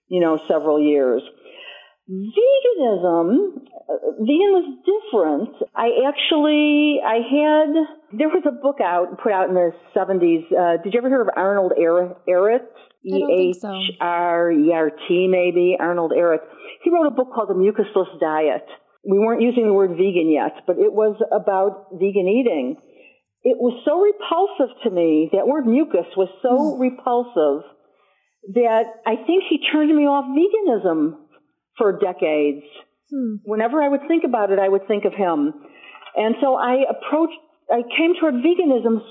you 0.10 0.20
know, 0.20 0.40
several 0.48 0.82
years. 0.82 1.22
Veganism, 2.10 3.60
vegan 4.24 4.52
was 4.56 4.64
different. 4.88 5.52
I 5.76 6.08
actually, 6.08 7.02
I 7.04 7.20
had, 7.20 7.76
there 8.18 8.30
was 8.30 8.44
a 8.48 8.52
book 8.52 8.80
out, 8.80 9.20
put 9.22 9.34
out 9.34 9.50
in 9.50 9.56
the 9.56 9.72
70s. 9.94 10.48
Uh, 10.48 10.78
did 10.82 10.94
you 10.94 11.00
ever 11.00 11.10
hear 11.10 11.22
of 11.22 11.28
Arnold 11.36 11.74
Ehret? 11.78 12.64
E-H-R-E-R-T 13.04 14.08
maybe, 15.28 15.78
Arnold 15.80 16.14
Ehret. 16.18 16.40
He 16.84 16.92
wrote 16.92 17.08
a 17.08 17.12
book 17.12 17.34
called 17.36 17.50
The 17.50 17.56
Mucusless 17.56 18.20
Diet. 18.20 18.66
we 19.04 19.20
weren't 19.20 19.42
using 19.42 19.66
the 19.68 19.74
word 19.74 19.92
vegan 19.92 20.32
yet, 20.32 20.64
but 20.66 20.78
it 20.78 20.94
was 20.94 21.20
about 21.32 21.92
vegan 21.92 22.28
eating. 22.28 22.78
It 23.44 23.58
was 23.60 23.80
so 23.84 24.00
repulsive 24.00 24.76
to 24.84 24.90
me. 24.90 25.30
That 25.32 25.48
word 25.48 25.68
mucus 25.68 26.08
was 26.16 26.30
so 26.42 26.52
mm. 26.52 26.80
repulsive 26.80 27.64
that 28.54 28.84
I 29.06 29.16
think 29.16 29.44
he 29.50 29.60
turned 29.72 29.96
me 29.96 30.04
off 30.04 30.26
veganism 30.26 31.18
for 31.78 31.92
decades. 32.00 32.64
Hmm. 33.12 33.36
Whenever 33.44 33.82
I 33.82 33.90
would 33.90 34.08
think 34.08 34.24
about 34.24 34.52
it, 34.52 34.60
I 34.60 34.70
would 34.70 34.88
think 34.88 35.06
of 35.06 35.14
him. 35.14 35.54
And 36.16 36.36
so 36.42 36.56
I 36.56 36.84
approached, 36.90 37.38
I 37.72 37.84
came 37.98 38.16
toward 38.20 38.36
veganism. 38.36 39.02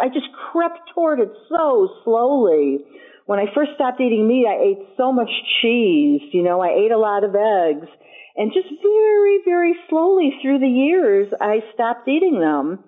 I 0.00 0.08
just 0.08 0.28
crept 0.50 0.90
toward 0.94 1.20
it 1.20 1.32
so 1.48 1.88
slowly. 2.04 2.78
When 3.26 3.38
I 3.38 3.46
first 3.54 3.72
stopped 3.74 4.00
eating 4.00 4.28
meat, 4.28 4.46
I 4.46 4.62
ate 4.62 4.96
so 4.96 5.12
much 5.12 5.30
cheese. 5.60 6.22
You 6.32 6.42
know, 6.42 6.60
I 6.60 6.70
ate 6.84 6.92
a 6.92 6.98
lot 6.98 7.24
of 7.24 7.34
eggs. 7.34 7.88
And 8.36 8.52
just 8.52 8.68
very, 8.82 9.40
very 9.44 9.74
slowly 9.88 10.32
through 10.42 10.58
the 10.58 10.68
years, 10.68 11.32
I 11.40 11.60
stopped 11.74 12.08
eating 12.08 12.40
them. 12.40 12.78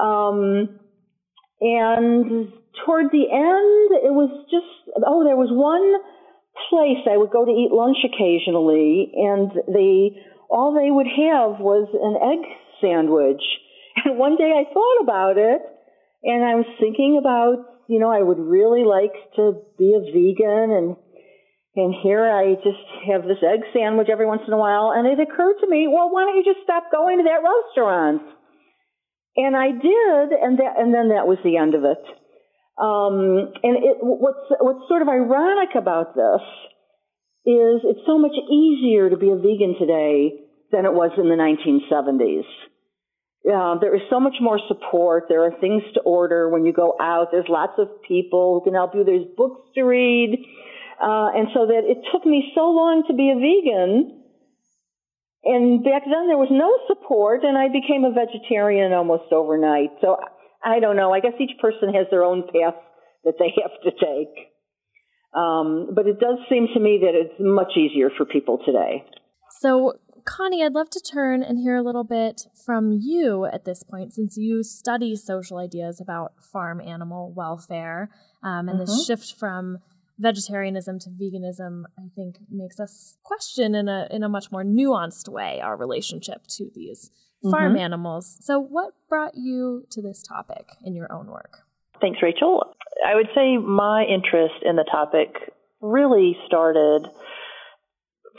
Um, 0.00 0.79
and 1.60 2.52
toward 2.84 3.12
the 3.12 3.28
end, 3.28 3.88
it 4.04 4.12
was 4.12 4.30
just, 4.50 4.96
oh, 5.06 5.24
there 5.24 5.36
was 5.36 5.52
one 5.52 6.00
place 6.68 7.04
I 7.04 7.16
would 7.16 7.30
go 7.30 7.44
to 7.44 7.50
eat 7.50 7.72
lunch 7.72 7.98
occasionally, 8.04 9.12
and 9.14 9.52
they, 9.68 10.16
all 10.48 10.72
they 10.72 10.90
would 10.90 11.06
have 11.06 11.60
was 11.60 11.88
an 11.92 12.16
egg 12.16 12.42
sandwich. 12.80 13.42
And 14.02 14.16
one 14.16 14.36
day 14.36 14.48
I 14.54 14.72
thought 14.72 15.02
about 15.02 15.36
it, 15.36 15.60
and 16.22 16.44
I 16.44 16.54
was 16.54 16.64
thinking 16.78 17.18
about, 17.18 17.84
you 17.88 17.98
know, 17.98 18.08
I 18.08 18.22
would 18.22 18.38
really 18.38 18.84
like 18.84 19.12
to 19.36 19.60
be 19.76 19.92
a 19.92 20.00
vegan 20.00 20.70
and 20.70 20.96
and 21.76 21.94
here 22.02 22.26
I 22.26 22.54
just 22.54 22.82
have 23.06 23.22
this 23.22 23.38
egg 23.46 23.60
sandwich 23.72 24.08
every 24.10 24.26
once 24.26 24.42
in 24.46 24.52
a 24.52 24.58
while, 24.58 24.90
and 24.90 25.06
it 25.06 25.22
occurred 25.22 25.54
to 25.60 25.68
me, 25.70 25.86
well, 25.86 26.10
why 26.10 26.24
don't 26.24 26.36
you 26.36 26.44
just 26.44 26.64
stop 26.64 26.90
going 26.90 27.18
to 27.18 27.24
that 27.24 27.46
restaurant? 27.46 28.22
And 29.36 29.56
I 29.56 29.70
did, 29.70 30.26
and 30.36 30.58
that, 30.58 30.74
and 30.78 30.92
then 30.92 31.10
that 31.10 31.26
was 31.26 31.38
the 31.44 31.56
end 31.56 31.74
of 31.74 31.84
it. 31.84 32.02
Um, 32.80 33.52
and 33.62 33.76
it, 33.76 33.96
what's 34.00 34.48
what's 34.58 34.88
sort 34.88 35.02
of 35.02 35.08
ironic 35.08 35.76
about 35.76 36.14
this 36.14 36.42
is 37.44 37.84
it's 37.84 38.06
so 38.06 38.18
much 38.18 38.34
easier 38.50 39.10
to 39.10 39.16
be 39.16 39.30
a 39.30 39.36
vegan 39.36 39.76
today 39.78 40.40
than 40.72 40.84
it 40.86 40.92
was 40.92 41.10
in 41.16 41.28
the 41.28 41.36
1970s. 41.36 42.48
Uh, 43.40 43.78
there 43.80 43.94
is 43.94 44.02
so 44.10 44.20
much 44.20 44.36
more 44.40 44.58
support. 44.68 45.24
There 45.28 45.44
are 45.44 45.60
things 45.60 45.82
to 45.94 46.00
order 46.00 46.48
when 46.48 46.64
you 46.64 46.72
go 46.72 46.94
out. 47.00 47.28
There's 47.32 47.48
lots 47.48 47.72
of 47.78 47.88
people 48.06 48.60
who 48.60 48.64
can 48.64 48.74
help 48.74 48.94
you. 48.94 49.04
There's 49.04 49.24
books 49.36 49.62
to 49.74 49.82
read. 49.82 50.44
Uh, 51.00 51.32
and 51.34 51.48
so 51.54 51.66
that 51.66 51.82
it 51.84 52.04
took 52.12 52.26
me 52.26 52.52
so 52.54 52.68
long 52.68 53.04
to 53.08 53.14
be 53.14 53.30
a 53.30 53.40
vegan. 53.40 54.19
And 55.44 55.82
back 55.82 56.04
then 56.04 56.28
there 56.28 56.36
was 56.36 56.52
no 56.52 56.68
support 56.86 57.44
and 57.44 57.56
I 57.56 57.68
became 57.68 58.04
a 58.04 58.12
vegetarian 58.12 58.92
almost 58.92 59.32
overnight. 59.32 59.90
So 60.00 60.16
I 60.62 60.80
don't 60.80 60.96
know. 60.96 61.12
I 61.12 61.20
guess 61.20 61.32
each 61.40 61.58
person 61.60 61.94
has 61.94 62.06
their 62.10 62.24
own 62.24 62.42
path 62.42 62.76
that 63.24 63.34
they 63.38 63.52
have 63.62 63.72
to 63.84 63.90
take. 63.90 64.52
Um, 65.34 65.90
but 65.94 66.06
it 66.06 66.18
does 66.18 66.38
seem 66.48 66.68
to 66.74 66.80
me 66.80 67.00
that 67.02 67.14
it's 67.14 67.34
much 67.38 67.72
easier 67.76 68.10
for 68.16 68.26
people 68.26 68.58
today. 68.66 69.04
So, 69.60 69.94
Connie, 70.24 70.64
I'd 70.64 70.74
love 70.74 70.90
to 70.90 71.00
turn 71.00 71.42
and 71.42 71.58
hear 71.58 71.76
a 71.76 71.82
little 71.82 72.04
bit 72.04 72.42
from 72.66 72.92
you 72.92 73.44
at 73.44 73.64
this 73.64 73.82
point, 73.84 74.12
since 74.12 74.36
you 74.36 74.62
study 74.62 75.14
social 75.16 75.58
ideas 75.58 76.00
about 76.00 76.32
farm 76.52 76.80
animal 76.80 77.32
welfare 77.34 78.10
um, 78.42 78.68
and 78.68 78.80
mm-hmm. 78.80 78.86
the 78.86 79.04
shift 79.06 79.34
from 79.38 79.78
vegetarianism 80.20 80.98
to 81.00 81.10
veganism, 81.10 81.84
I 81.98 82.08
think, 82.14 82.36
makes 82.50 82.78
us 82.78 83.16
question 83.22 83.74
in 83.74 83.88
a 83.88 84.06
in 84.10 84.22
a 84.22 84.28
much 84.28 84.52
more 84.52 84.62
nuanced 84.62 85.28
way 85.28 85.60
our 85.60 85.76
relationship 85.76 86.46
to 86.58 86.70
these 86.74 87.10
mm-hmm. 87.44 87.50
farm 87.50 87.76
animals. 87.76 88.38
So, 88.40 88.60
what 88.60 88.94
brought 89.08 89.34
you 89.34 89.86
to 89.90 90.02
this 90.02 90.22
topic 90.22 90.68
in 90.84 90.94
your 90.94 91.10
own 91.12 91.26
work? 91.26 91.58
Thanks, 92.00 92.20
Rachel. 92.22 92.74
I 93.06 93.14
would 93.14 93.28
say 93.34 93.56
my 93.58 94.04
interest 94.04 94.62
in 94.64 94.76
the 94.76 94.88
topic 94.90 95.34
really 95.80 96.36
started 96.46 97.08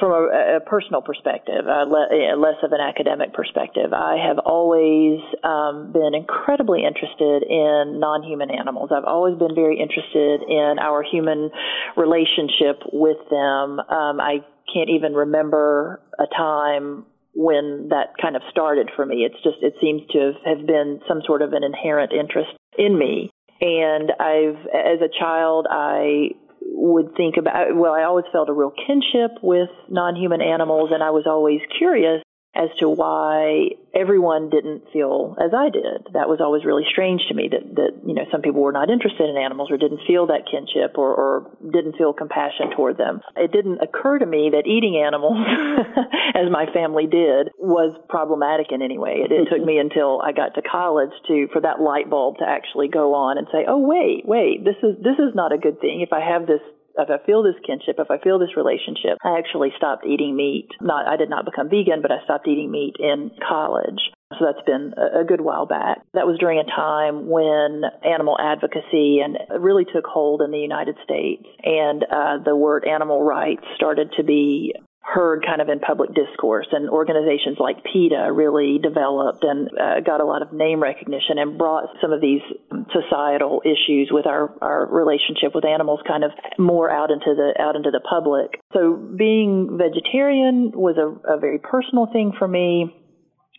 from 0.01 0.11
a, 0.11 0.57
a 0.57 0.59
personal 0.65 1.01
perspective, 1.01 1.69
uh, 1.69 1.85
le- 1.85 2.35
less 2.35 2.57
of 2.63 2.73
an 2.73 2.81
academic 2.81 3.33
perspective, 3.33 3.93
I 3.93 4.17
have 4.17 4.39
always 4.39 5.21
um, 5.43 5.93
been 5.93 6.15
incredibly 6.15 6.83
interested 6.83 7.43
in 7.45 8.01
non 8.01 8.23
human 8.23 8.49
animals. 8.49 8.89
I've 8.91 9.05
always 9.05 9.37
been 9.37 9.53
very 9.53 9.79
interested 9.79 10.41
in 10.49 10.81
our 10.81 11.03
human 11.03 11.51
relationship 11.95 12.81
with 12.91 13.21
them. 13.29 13.79
Um, 13.79 14.19
I 14.19 14.41
can't 14.73 14.89
even 14.89 15.13
remember 15.13 16.01
a 16.17 16.25
time 16.35 17.05
when 17.33 17.89
that 17.89 18.17
kind 18.19 18.35
of 18.35 18.41
started 18.49 18.89
for 18.95 19.05
me. 19.05 19.29
It's 19.29 19.41
just, 19.43 19.61
it 19.61 19.75
seems 19.79 20.01
to 20.13 20.33
have 20.45 20.65
been 20.65 20.99
some 21.07 21.21
sort 21.27 21.43
of 21.43 21.53
an 21.53 21.63
inherent 21.63 22.11
interest 22.11 22.49
in 22.77 22.97
me. 22.97 23.29
And 23.61 24.11
I've, 24.19 24.65
as 24.73 24.99
a 25.05 25.09
child, 25.19 25.67
I 25.69 26.31
would 26.63 27.15
think 27.15 27.35
about 27.37 27.75
well 27.75 27.93
i 27.93 28.03
always 28.03 28.25
felt 28.31 28.49
a 28.49 28.53
real 28.53 28.71
kinship 28.71 29.31
with 29.41 29.69
non-human 29.89 30.41
animals 30.41 30.89
and 30.93 31.03
i 31.03 31.09
was 31.09 31.23
always 31.25 31.59
curious 31.77 32.21
as 32.53 32.67
to 32.79 32.89
why 32.89 33.69
everyone 33.95 34.49
didn't 34.49 34.83
feel 34.91 35.37
as 35.39 35.51
I 35.55 35.69
did. 35.69 36.11
That 36.11 36.27
was 36.27 36.43
always 36.43 36.65
really 36.65 36.83
strange 36.91 37.21
to 37.29 37.33
me 37.33 37.47
that, 37.47 37.63
that 37.75 37.91
you 38.05 38.13
know, 38.13 38.27
some 38.29 38.41
people 38.41 38.61
were 38.61 38.75
not 38.75 38.89
interested 38.89 39.29
in 39.29 39.37
animals 39.37 39.71
or 39.71 39.77
didn't 39.77 40.01
feel 40.05 40.27
that 40.27 40.43
kinship 40.51 40.97
or, 40.97 41.15
or 41.15 41.51
didn't 41.71 41.95
feel 41.95 42.11
compassion 42.11 42.75
toward 42.75 42.97
them. 42.97 43.21
It 43.37 43.51
didn't 43.51 43.79
occur 43.79 44.19
to 44.19 44.25
me 44.25 44.51
that 44.51 44.67
eating 44.67 44.99
animals, 44.99 45.39
as 46.35 46.51
my 46.51 46.67
family 46.73 47.07
did, 47.07 47.55
was 47.57 47.95
problematic 48.09 48.71
in 48.71 48.81
any 48.81 48.97
way. 48.97 49.23
It, 49.23 49.31
it 49.31 49.47
took 49.47 49.63
me 49.63 49.79
until 49.79 50.19
I 50.19 50.33
got 50.33 50.55
to 50.55 50.61
college 50.61 51.15
to, 51.27 51.47
for 51.53 51.61
that 51.61 51.79
light 51.79 52.09
bulb 52.09 52.39
to 52.39 52.45
actually 52.47 52.89
go 52.89 53.15
on 53.15 53.37
and 53.37 53.47
say, 53.47 53.63
oh 53.63 53.79
wait, 53.79 54.27
wait, 54.27 54.65
this 54.67 54.75
is, 54.83 54.99
this 54.99 55.15
is 55.23 55.31
not 55.35 55.55
a 55.55 55.57
good 55.57 55.79
thing. 55.79 56.01
If 56.01 56.11
I 56.11 56.19
have 56.19 56.47
this 56.47 56.63
if 56.97 57.09
I 57.09 57.23
feel 57.25 57.43
this 57.43 57.59
kinship, 57.65 57.95
if 57.99 58.11
I 58.11 58.17
feel 58.19 58.39
this 58.39 58.55
relationship, 58.55 59.17
I 59.23 59.37
actually 59.37 59.73
stopped 59.77 60.05
eating 60.05 60.35
meat. 60.35 60.69
Not, 60.81 61.07
I 61.07 61.17
did 61.17 61.29
not 61.29 61.45
become 61.45 61.69
vegan, 61.69 62.01
but 62.01 62.11
I 62.11 62.23
stopped 62.23 62.47
eating 62.47 62.71
meat 62.71 62.95
in 62.99 63.31
college. 63.47 63.99
So 64.39 64.45
that's 64.45 64.65
been 64.65 64.93
a 64.97 65.25
good 65.25 65.41
while 65.41 65.65
back. 65.65 65.99
That 66.13 66.25
was 66.25 66.39
during 66.39 66.59
a 66.59 66.63
time 66.63 67.27
when 67.27 67.83
animal 68.03 68.37
advocacy 68.39 69.19
and 69.19 69.37
really 69.61 69.85
took 69.85 70.05
hold 70.05 70.41
in 70.41 70.51
the 70.51 70.59
United 70.59 70.95
States, 71.03 71.43
and 71.63 72.03
uh, 72.03 72.37
the 72.43 72.55
word 72.55 72.85
animal 72.87 73.23
rights 73.23 73.63
started 73.75 74.13
to 74.17 74.23
be 74.23 74.73
heard 75.03 75.43
kind 75.45 75.61
of 75.61 75.67
in 75.67 75.79
public 75.79 76.11
discourse 76.13 76.67
and 76.71 76.89
organizations 76.89 77.57
like 77.59 77.83
PETA 77.83 78.31
really 78.31 78.79
developed 78.81 79.43
and 79.43 79.69
uh, 79.77 79.99
got 79.99 80.21
a 80.21 80.25
lot 80.25 80.41
of 80.41 80.53
name 80.53 80.81
recognition 80.81 81.37
and 81.37 81.57
brought 81.57 81.89
some 82.01 82.13
of 82.13 82.21
these 82.21 82.41
societal 82.91 83.61
issues 83.65 84.09
with 84.11 84.25
our, 84.25 84.53
our 84.61 84.85
relationship 84.85 85.53
with 85.53 85.65
animals 85.65 85.99
kind 86.07 86.23
of 86.23 86.31
more 86.57 86.89
out 86.89 87.11
into 87.11 87.35
the 87.35 87.53
out 87.61 87.75
into 87.75 87.91
the 87.91 88.01
public. 88.01 88.59
So 88.73 88.95
being 88.95 89.77
vegetarian 89.77 90.71
was 90.73 90.97
a, 90.97 91.35
a 91.35 91.39
very 91.39 91.59
personal 91.59 92.07
thing 92.11 92.33
for 92.37 92.47
me. 92.47 92.95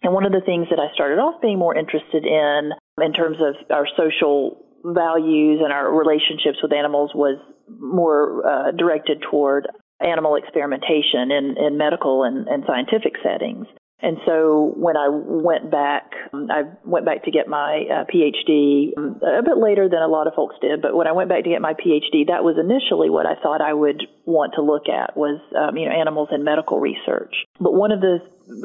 And 0.02 0.12
one 0.12 0.26
of 0.26 0.32
the 0.32 0.42
things 0.44 0.66
that 0.70 0.80
I 0.80 0.92
started 0.94 1.18
off 1.18 1.40
being 1.40 1.58
more 1.58 1.76
interested 1.76 2.24
in 2.26 2.70
in 3.00 3.12
terms 3.12 3.38
of 3.38 3.54
our 3.70 3.86
social 3.96 4.66
values 4.84 5.60
and 5.62 5.72
our 5.72 5.94
relationships 5.94 6.58
with 6.62 6.72
animals 6.72 7.12
was 7.14 7.38
more 7.68 8.42
uh, 8.44 8.72
directed 8.72 9.22
toward 9.30 9.68
animal 10.00 10.34
experimentation 10.34 11.30
in, 11.30 11.54
in 11.56 11.78
medical 11.78 12.24
and, 12.24 12.48
and 12.48 12.64
scientific 12.66 13.14
settings. 13.22 13.66
And 14.02 14.18
so 14.26 14.74
when 14.76 14.96
I 14.96 15.08
went 15.08 15.70
back, 15.70 16.10
um, 16.32 16.50
I 16.50 16.62
went 16.84 17.06
back 17.06 17.24
to 17.24 17.30
get 17.30 17.46
my 17.46 17.86
uh, 17.86 18.04
PhD 18.10 18.98
um, 18.98 19.20
a 19.22 19.42
bit 19.42 19.56
later 19.56 19.88
than 19.88 20.02
a 20.02 20.08
lot 20.08 20.26
of 20.26 20.34
folks 20.34 20.56
did. 20.60 20.82
But 20.82 20.96
when 20.96 21.06
I 21.06 21.12
went 21.12 21.28
back 21.28 21.44
to 21.44 21.50
get 21.50 21.62
my 21.62 21.74
PhD, 21.74 22.26
that 22.26 22.42
was 22.42 22.58
initially 22.58 23.10
what 23.10 23.26
I 23.26 23.40
thought 23.40 23.62
I 23.62 23.72
would 23.72 24.02
want 24.26 24.54
to 24.56 24.62
look 24.62 24.88
at 24.88 25.16
was, 25.16 25.40
um, 25.54 25.76
you 25.76 25.86
know, 25.86 25.94
animals 25.94 26.30
in 26.32 26.42
medical 26.42 26.80
research. 26.80 27.34
But 27.60 27.74
one 27.74 27.92
of 27.92 28.00
the 28.00 28.18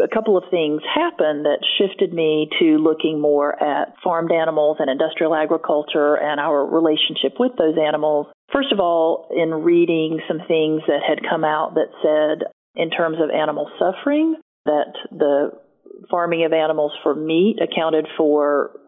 a 0.04 0.08
couple 0.08 0.36
of 0.36 0.44
things 0.50 0.82
happened 0.84 1.46
that 1.46 1.60
shifted 1.78 2.12
me 2.12 2.50
to 2.60 2.78
looking 2.78 3.22
more 3.22 3.54
at 3.62 3.94
farmed 4.04 4.32
animals 4.32 4.78
and 4.80 4.90
industrial 4.90 5.36
agriculture 5.36 6.16
and 6.16 6.40
our 6.40 6.66
relationship 6.66 7.40
with 7.40 7.52
those 7.58 7.78
animals. 7.78 8.28
First 8.52 8.72
of 8.72 8.80
all, 8.80 9.30
in 9.32 9.54
reading 9.54 10.20
some 10.28 10.40
things 10.48 10.82
that 10.88 11.02
had 11.08 11.20
come 11.30 11.44
out 11.44 11.76
that 11.76 11.94
said, 12.02 12.52
in 12.76 12.90
terms 12.92 13.18
of 13.22 13.30
animal 13.30 13.70
suffering, 13.80 14.36
that 14.68 14.94
the 15.12 15.52
farming 16.10 16.46
of 16.46 16.54
animals 16.54 16.92
for 17.04 17.16
meat 17.16 17.58
accounted 17.62 18.08
for 18.18 18.80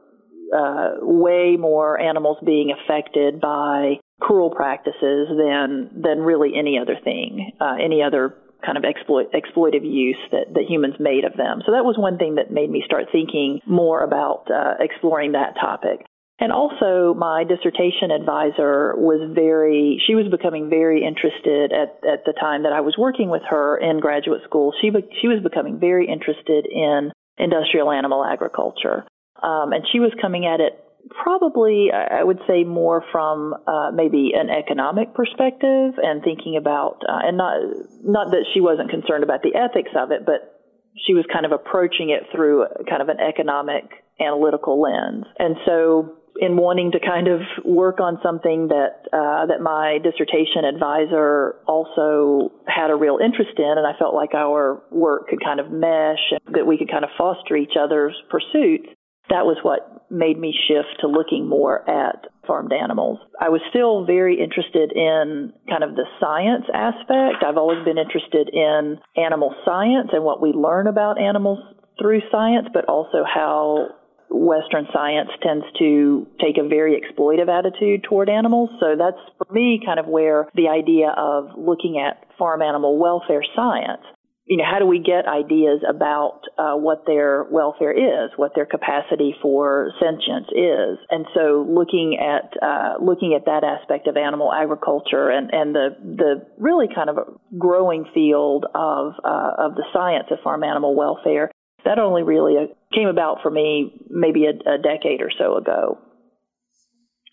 uh, 0.55 0.91
way 1.01 1.57
more 1.57 1.99
animals 1.99 2.37
being 2.45 2.71
affected 2.71 3.39
by 3.41 3.99
cruel 4.19 4.49
practices 4.49 5.27
than 5.29 6.01
than 6.01 6.19
really 6.19 6.51
any 6.55 6.77
other 6.77 6.95
thing, 7.03 7.51
uh, 7.59 7.75
any 7.79 8.01
other 8.03 8.35
kind 8.65 8.77
of 8.77 8.83
exploit, 8.83 9.31
exploitive 9.31 9.89
use 9.89 10.19
that, 10.31 10.53
that 10.53 10.65
humans 10.67 10.95
made 10.99 11.23
of 11.23 11.33
them. 11.37 11.61
So 11.65 11.71
that 11.71 11.85
was 11.85 11.97
one 11.97 12.17
thing 12.17 12.35
that 12.35 12.51
made 12.51 12.69
me 12.69 12.83
start 12.85 13.05
thinking 13.11 13.61
more 13.65 14.03
about 14.03 14.51
uh, 14.51 14.73
exploring 14.79 15.31
that 15.31 15.55
topic. 15.55 16.05
And 16.39 16.53
also, 16.53 17.13
my 17.13 17.43
dissertation 17.43 18.11
advisor 18.11 18.95
was 18.95 19.19
very, 19.35 20.01
she 20.07 20.15
was 20.15 20.31
becoming 20.31 20.69
very 20.69 21.03
interested 21.03 21.73
at, 21.73 21.99
at 22.07 22.23
the 22.23 22.33
time 22.39 22.63
that 22.63 22.71
I 22.71 22.79
was 22.79 22.95
working 22.97 23.29
with 23.29 23.41
her 23.49 23.77
in 23.77 23.99
graduate 23.99 24.41
school. 24.45 24.71
She, 24.79 24.89
she 25.21 25.27
was 25.27 25.43
becoming 25.43 25.79
very 25.79 26.07
interested 26.07 26.65
in 26.65 27.11
industrial 27.37 27.91
animal 27.91 28.23
agriculture. 28.23 29.03
Um, 29.43 29.73
and 29.73 29.83
she 29.91 29.99
was 29.99 30.11
coming 30.21 30.45
at 30.45 30.61
it 30.61 30.79
probably, 31.23 31.89
I 31.91 32.23
would 32.23 32.39
say, 32.47 32.63
more 32.63 33.03
from 33.11 33.53
uh, 33.67 33.91
maybe 33.93 34.31
an 34.35 34.49
economic 34.49 35.13
perspective 35.13 35.95
and 35.97 36.23
thinking 36.23 36.55
about, 36.57 37.01
uh, 37.07 37.19
and 37.23 37.37
not, 37.37 37.55
not 38.03 38.31
that 38.31 38.45
she 38.53 38.61
wasn't 38.61 38.89
concerned 38.89 39.23
about 39.23 39.41
the 39.41 39.55
ethics 39.55 39.91
of 39.95 40.11
it, 40.11 40.25
but 40.25 40.59
she 41.07 41.13
was 41.13 41.25
kind 41.31 41.45
of 41.45 41.51
approaching 41.51 42.09
it 42.09 42.23
through 42.35 42.65
kind 42.89 43.01
of 43.01 43.09
an 43.09 43.19
economic 43.19 43.83
analytical 44.19 44.81
lens. 44.81 45.25
And 45.39 45.55
so 45.65 46.18
in 46.39 46.55
wanting 46.55 46.91
to 46.91 46.99
kind 46.99 47.27
of 47.27 47.41
work 47.65 47.99
on 47.99 48.17
something 48.23 48.69
that 48.69 49.05
uh, 49.11 49.45
that 49.47 49.61
my 49.61 49.99
dissertation 50.01 50.63
advisor 50.63 51.55
also 51.67 52.51
had 52.67 52.89
a 52.89 52.95
real 52.95 53.19
interest 53.23 53.57
in, 53.57 53.73
and 53.77 53.85
I 53.85 53.97
felt 53.99 54.15
like 54.15 54.33
our 54.33 54.81
work 54.91 55.27
could 55.27 55.43
kind 55.43 55.59
of 55.59 55.71
mesh, 55.71 56.31
and 56.31 56.55
that 56.55 56.65
we 56.65 56.77
could 56.77 56.89
kind 56.89 57.03
of 57.03 57.11
foster 57.17 57.55
each 57.55 57.75
other's 57.79 58.15
pursuits. 58.29 58.87
That 59.29 59.45
was 59.45 59.57
what 59.61 60.09
made 60.09 60.39
me 60.39 60.55
shift 60.67 61.01
to 61.01 61.07
looking 61.07 61.47
more 61.47 61.87
at 61.87 62.25
farmed 62.47 62.73
animals. 62.73 63.19
I 63.39 63.49
was 63.49 63.61
still 63.69 64.05
very 64.05 64.41
interested 64.41 64.91
in 64.95 65.53
kind 65.69 65.83
of 65.83 65.93
the 65.93 66.05
science 66.19 66.65
aspect. 66.73 67.45
I've 67.45 67.57
always 67.57 67.85
been 67.85 67.99
interested 67.99 68.49
in 68.49 68.97
animal 69.15 69.53
science 69.65 70.09
and 70.13 70.23
what 70.23 70.41
we 70.41 70.49
learn 70.49 70.87
about 70.87 71.21
animals 71.21 71.59
through 72.01 72.21
science, 72.31 72.67
but 72.73 72.85
also 72.85 73.21
how 73.21 73.89
Western 74.29 74.87
science 74.93 75.29
tends 75.41 75.65
to 75.79 76.27
take 76.39 76.57
a 76.57 76.67
very 76.67 76.99
exploitive 76.99 77.49
attitude 77.49 78.03
toward 78.03 78.29
animals. 78.29 78.69
So 78.79 78.95
that's 78.97 79.17
for 79.37 79.51
me 79.51 79.81
kind 79.83 79.99
of 79.99 80.07
where 80.07 80.47
the 80.55 80.69
idea 80.69 81.09
of 81.15 81.57
looking 81.57 81.99
at 81.99 82.25
farm 82.37 82.61
animal 82.61 82.97
welfare 82.99 83.43
science. 83.55 84.01
You 84.45 84.57
know, 84.57 84.63
how 84.65 84.79
do 84.79 84.87
we 84.87 84.97
get 84.97 85.27
ideas 85.27 85.81
about 85.87 86.41
uh, 86.57 86.73
what 86.73 87.03
their 87.05 87.45
welfare 87.51 87.91
is, 87.91 88.31
what 88.35 88.53
their 88.55 88.65
capacity 88.65 89.35
for 89.43 89.91
sentience 90.01 90.47
is, 90.49 90.97
and 91.11 91.27
so 91.35 91.67
looking 91.69 92.17
at 92.17 92.57
uh, 92.59 92.95
looking 92.99 93.35
at 93.35 93.45
that 93.45 93.63
aspect 93.63 94.07
of 94.07 94.17
animal 94.17 94.51
agriculture 94.51 95.29
and, 95.29 95.53
and 95.53 95.75
the 95.75 95.89
the 96.01 96.47
really 96.57 96.87
kind 96.87 97.11
of 97.11 97.17
growing 97.59 98.05
field 98.11 98.65
of 98.73 99.13
uh, 99.23 99.51
of 99.59 99.75
the 99.75 99.85
science 99.93 100.25
of 100.31 100.39
farm 100.43 100.63
animal 100.63 100.95
welfare 100.95 101.51
that 101.85 101.99
only 101.99 102.23
really 102.23 102.55
came 102.93 103.07
about 103.07 103.37
for 103.41 103.51
me 103.51 103.93
maybe 104.09 104.45
a, 104.45 104.51
a 104.69 104.77
decade 104.77 105.21
or 105.21 105.31
so 105.37 105.57
ago. 105.57 105.99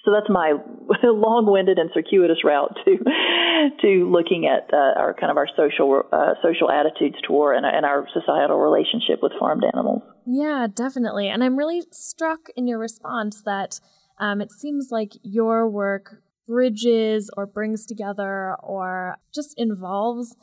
So 0.05 0.13
that's 0.13 0.31
my 0.31 0.55
long-winded 1.03 1.79
and 1.79 1.91
circuitous 1.93 2.45
route 2.45 2.77
to 2.85 2.97
to 3.83 4.09
looking 4.09 4.47
at 4.47 4.73
uh, 4.73 5.01
our 5.01 5.15
kind 5.19 5.33
of 5.33 5.37
our 5.37 5.49
social 5.57 6.03
uh, 6.13 6.35
social 6.43 6.71
attitudes 6.71 7.17
toward 7.27 7.57
and, 7.57 7.67
and 7.67 7.85
our 7.85 8.07
societal 8.15 8.59
relationship 8.59 9.19
with 9.21 9.33
farmed 9.39 9.65
animals. 9.73 10.03
Yeah, 10.25 10.69
definitely. 10.73 11.29
And 11.29 11.43
I'm 11.43 11.57
really 11.57 11.83
struck 11.91 12.49
in 12.57 12.69
your 12.69 12.79
response 12.79 13.43
that 13.45 13.81
um, 14.19 14.41
it 14.41 14.53
seems 14.53 14.89
like 14.93 15.13
your 15.23 15.69
work 15.69 16.23
bridges 16.47 17.29
or 17.37 17.47
brings 17.47 17.85
together 17.85 18.55
or 18.63 19.17
just 19.35 19.55
involves 19.57 20.37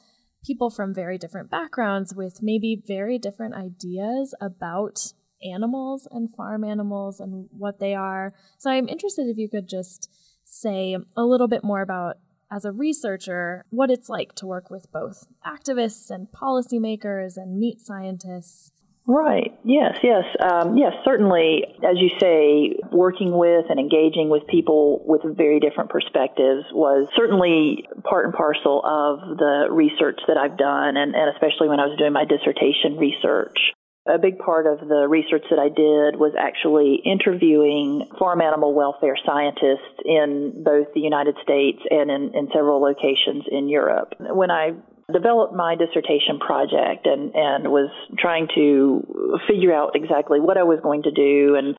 people 0.46 0.70
from 0.70 0.94
very 0.94 1.18
different 1.18 1.50
backgrounds 1.50 2.14
with 2.14 2.42
maybe 2.42 2.82
very 2.86 3.18
different 3.18 3.54
ideas 3.56 4.36
about 4.42 5.14
animals 5.44 6.08
and 6.12 6.34
farm 6.36 6.64
animals 6.64 7.20
and 7.20 7.48
what 7.52 7.80
they 7.80 7.96
are. 7.96 8.34
So 8.58 8.70
I'm 8.70 8.88
interested 8.88 9.28
if 9.28 9.38
you 9.38 9.50
could 9.50 9.68
just 9.68 10.10
say 10.44 10.98
a 11.16 11.24
little 11.24 11.48
bit 11.48 11.64
more 11.64 11.82
about, 11.82 12.18
as 12.52 12.66
a 12.66 12.72
researcher, 12.72 13.66
what 13.70 13.90
it's 13.90 14.10
like 14.10 14.36
to 14.36 14.46
work 14.46 14.70
with 14.70 14.92
both 14.92 15.26
activists 15.46 16.10
and 16.10 16.28
policymakers 16.28 17.36
and 17.36 17.58
meat 17.58 17.82
scientists 17.82 18.72
Right. 19.06 19.52
Yes. 19.66 19.98
Yes. 20.02 20.24
Um, 20.40 20.78
yes. 20.78 20.94
Certainly, 21.04 21.66
as 21.84 21.98
you 21.98 22.10
say, 22.20 22.80
working 22.92 23.38
with 23.38 23.66
and 23.70 23.78
engaging 23.80 24.30
with 24.30 24.48
people 24.48 25.04
with 25.06 25.22
very 25.36 25.60
different 25.60 25.90
perspectives 25.90 26.64
was 26.72 27.10
certainly 27.16 27.86
part 28.04 28.26
and 28.26 28.34
parcel 28.34 28.80
of 28.80 29.38
the 29.38 29.68
research 29.72 30.22
that 30.28 30.38
I've 30.38 30.58
done, 30.58 30.96
and, 30.96 31.16
and 31.16 31.36
especially 31.36 31.68
when 31.68 31.82
I 31.82 31.88
was 31.88 31.98
doing 31.98 32.14
my 32.14 32.24
dissertation 32.24 32.96
research. 32.98 33.74
A 34.08 34.18
big 34.18 34.38
part 34.38 34.68
of 34.68 34.88
the 34.88 35.08
research 35.08 35.46
that 35.50 35.60
I 35.60 35.68
did 35.68 36.20
was 36.20 36.34
actually 36.38 37.00
interviewing 37.06 38.08
farm 38.20 38.42
animal 38.42 38.74
welfare 38.74 39.16
scientists 39.26 40.00
in 40.04 40.64
both 40.64 40.88
the 40.94 41.00
United 41.00 41.36
States 41.42 41.80
and 41.90 42.12
in, 42.12 42.36
in 42.36 42.50
several 42.54 42.82
locations 42.82 43.46
in 43.50 43.70
Europe. 43.70 44.14
When 44.20 44.52
I 44.52 44.76
developed 45.12 45.54
my 45.54 45.76
dissertation 45.76 46.40
project 46.40 47.06
and, 47.06 47.34
and 47.36 47.72
was 47.72 47.90
trying 48.18 48.48
to 48.56 49.40
figure 49.48 49.74
out 49.74 49.96
exactly 49.96 50.40
what 50.40 50.58
I 50.58 50.64
was 50.64 50.80
going 50.82 51.04
to 51.04 51.12
do. 51.12 51.56
And 51.56 51.76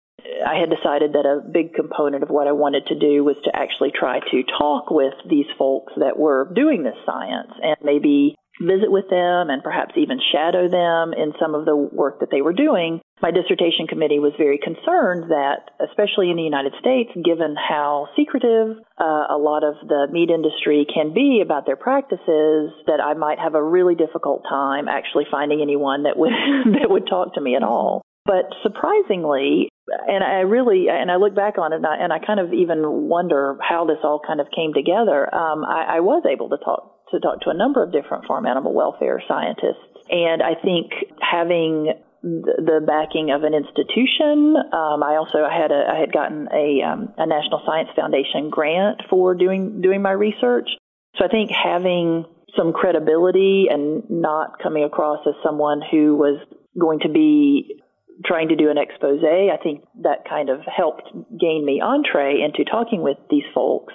I 0.46 0.58
had 0.58 0.70
decided 0.70 1.12
that 1.12 1.24
a 1.24 1.40
big 1.46 1.74
component 1.74 2.22
of 2.22 2.28
what 2.28 2.46
I 2.46 2.52
wanted 2.52 2.86
to 2.88 2.98
do 2.98 3.24
was 3.24 3.36
to 3.44 3.50
actually 3.54 3.92
try 3.94 4.20
to 4.20 4.42
talk 4.58 4.90
with 4.90 5.14
these 5.28 5.46
folks 5.58 5.92
that 5.96 6.18
were 6.18 6.52
doing 6.54 6.82
this 6.82 6.96
science 7.06 7.52
and 7.62 7.76
maybe 7.82 8.36
visit 8.60 8.90
with 8.90 9.08
them 9.10 9.50
and 9.50 9.62
perhaps 9.62 9.94
even 9.96 10.20
shadow 10.32 10.68
them 10.68 11.12
in 11.12 11.32
some 11.40 11.54
of 11.54 11.64
the 11.64 11.76
work 11.76 12.20
that 12.20 12.30
they 12.30 12.42
were 12.42 12.52
doing. 12.52 13.00
My 13.22 13.30
dissertation 13.30 13.86
committee 13.86 14.18
was 14.18 14.32
very 14.36 14.58
concerned 14.58 15.30
that, 15.30 15.70
especially 15.78 16.30
in 16.30 16.36
the 16.36 16.42
United 16.42 16.74
States, 16.80 17.10
given 17.24 17.54
how 17.56 18.08
secretive 18.16 18.76
uh, 18.98 19.26
a 19.30 19.38
lot 19.38 19.62
of 19.62 19.74
the 19.86 20.08
meat 20.10 20.30
industry 20.30 20.84
can 20.92 21.14
be 21.14 21.40
about 21.40 21.64
their 21.64 21.76
practices, 21.76 22.74
that 22.86 23.00
I 23.02 23.14
might 23.14 23.38
have 23.38 23.54
a 23.54 23.62
really 23.62 23.94
difficult 23.94 24.42
time 24.48 24.88
actually 24.88 25.24
finding 25.30 25.62
anyone 25.62 26.02
that 26.02 26.18
would 26.18 26.32
that 26.80 26.90
would 26.90 27.06
talk 27.06 27.34
to 27.34 27.40
me 27.40 27.54
at 27.54 27.62
all. 27.62 28.02
But 28.26 28.50
surprisingly, 28.62 29.68
and 29.86 30.24
I 30.24 30.40
really, 30.40 30.86
and 30.88 31.10
I 31.10 31.16
look 31.16 31.34
back 31.34 31.58
on 31.58 31.72
it, 31.72 31.76
and 31.76 31.86
I, 31.86 31.96
and 31.96 32.12
I 32.12 32.18
kind 32.18 32.40
of 32.40 32.52
even 32.52 33.08
wonder 33.08 33.56
how 33.60 33.84
this 33.84 33.98
all 34.02 34.20
kind 34.26 34.40
of 34.40 34.48
came 34.54 34.72
together. 34.72 35.32
Um, 35.32 35.64
I, 35.64 35.96
I 35.96 36.00
was 36.00 36.24
able 36.24 36.48
to 36.48 36.56
talk 36.56 37.08
to 37.10 37.20
talk 37.20 37.42
to 37.42 37.50
a 37.50 37.54
number 37.54 37.82
of 37.82 37.92
different 37.92 38.26
farm 38.26 38.46
animal 38.46 38.72
welfare 38.72 39.22
scientists, 39.28 40.02
and 40.10 40.42
I 40.42 40.54
think 40.60 40.92
having 41.20 41.92
the 42.24 42.80
backing 42.86 43.30
of 43.30 43.44
an 43.44 43.52
institution. 43.52 44.56
Um, 44.56 45.02
I 45.04 45.16
also 45.20 45.44
I 45.44 45.52
had 45.52 45.70
a, 45.70 45.84
I 45.92 46.00
had 46.00 46.10
gotten 46.10 46.48
a, 46.48 46.80
um, 46.82 47.12
a 47.18 47.26
National 47.26 47.62
Science 47.66 47.90
Foundation 47.94 48.48
grant 48.48 49.02
for 49.10 49.34
doing 49.34 49.82
doing 49.82 50.00
my 50.00 50.12
research. 50.12 50.68
So 51.16 51.24
I 51.24 51.28
think 51.28 51.50
having 51.50 52.24
some 52.56 52.72
credibility 52.72 53.66
and 53.70 54.08
not 54.08 54.62
coming 54.62 54.84
across 54.84 55.20
as 55.26 55.34
someone 55.44 55.82
who 55.90 56.16
was 56.16 56.40
going 56.78 57.00
to 57.00 57.08
be 57.08 57.82
trying 58.24 58.48
to 58.48 58.56
do 58.56 58.70
an 58.70 58.78
expose, 58.78 59.20
I 59.22 59.56
think 59.62 59.84
that 60.02 60.24
kind 60.28 60.48
of 60.48 60.60
helped 60.64 61.10
gain 61.38 61.64
me 61.64 61.82
entree 61.82 62.40
into 62.40 62.64
talking 62.64 63.02
with 63.02 63.18
these 63.28 63.44
folks. 63.54 63.92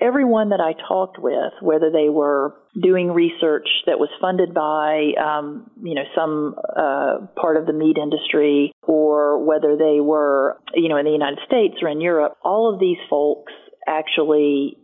Everyone 0.00 0.48
that 0.50 0.60
I 0.60 0.72
talked 0.88 1.18
with, 1.18 1.52
whether 1.60 1.90
they 1.90 2.08
were 2.08 2.54
doing 2.80 3.10
research 3.10 3.68
that 3.86 3.98
was 3.98 4.08
funded 4.20 4.54
by, 4.54 5.12
um, 5.20 5.70
you 5.82 5.94
know, 5.94 6.04
some 6.16 6.54
uh, 6.76 7.26
part 7.40 7.56
of 7.56 7.66
the 7.66 7.72
meat 7.72 7.96
industry, 8.00 8.72
or 8.82 9.44
whether 9.44 9.76
they 9.76 10.00
were, 10.00 10.58
you 10.74 10.88
know, 10.88 10.96
in 10.96 11.04
the 11.04 11.12
United 11.12 11.38
States 11.46 11.76
or 11.82 11.88
in 11.88 12.00
Europe, 12.00 12.38
all 12.42 12.72
of 12.72 12.80
these 12.80 12.98
folks 13.10 13.52
actually 13.86 14.78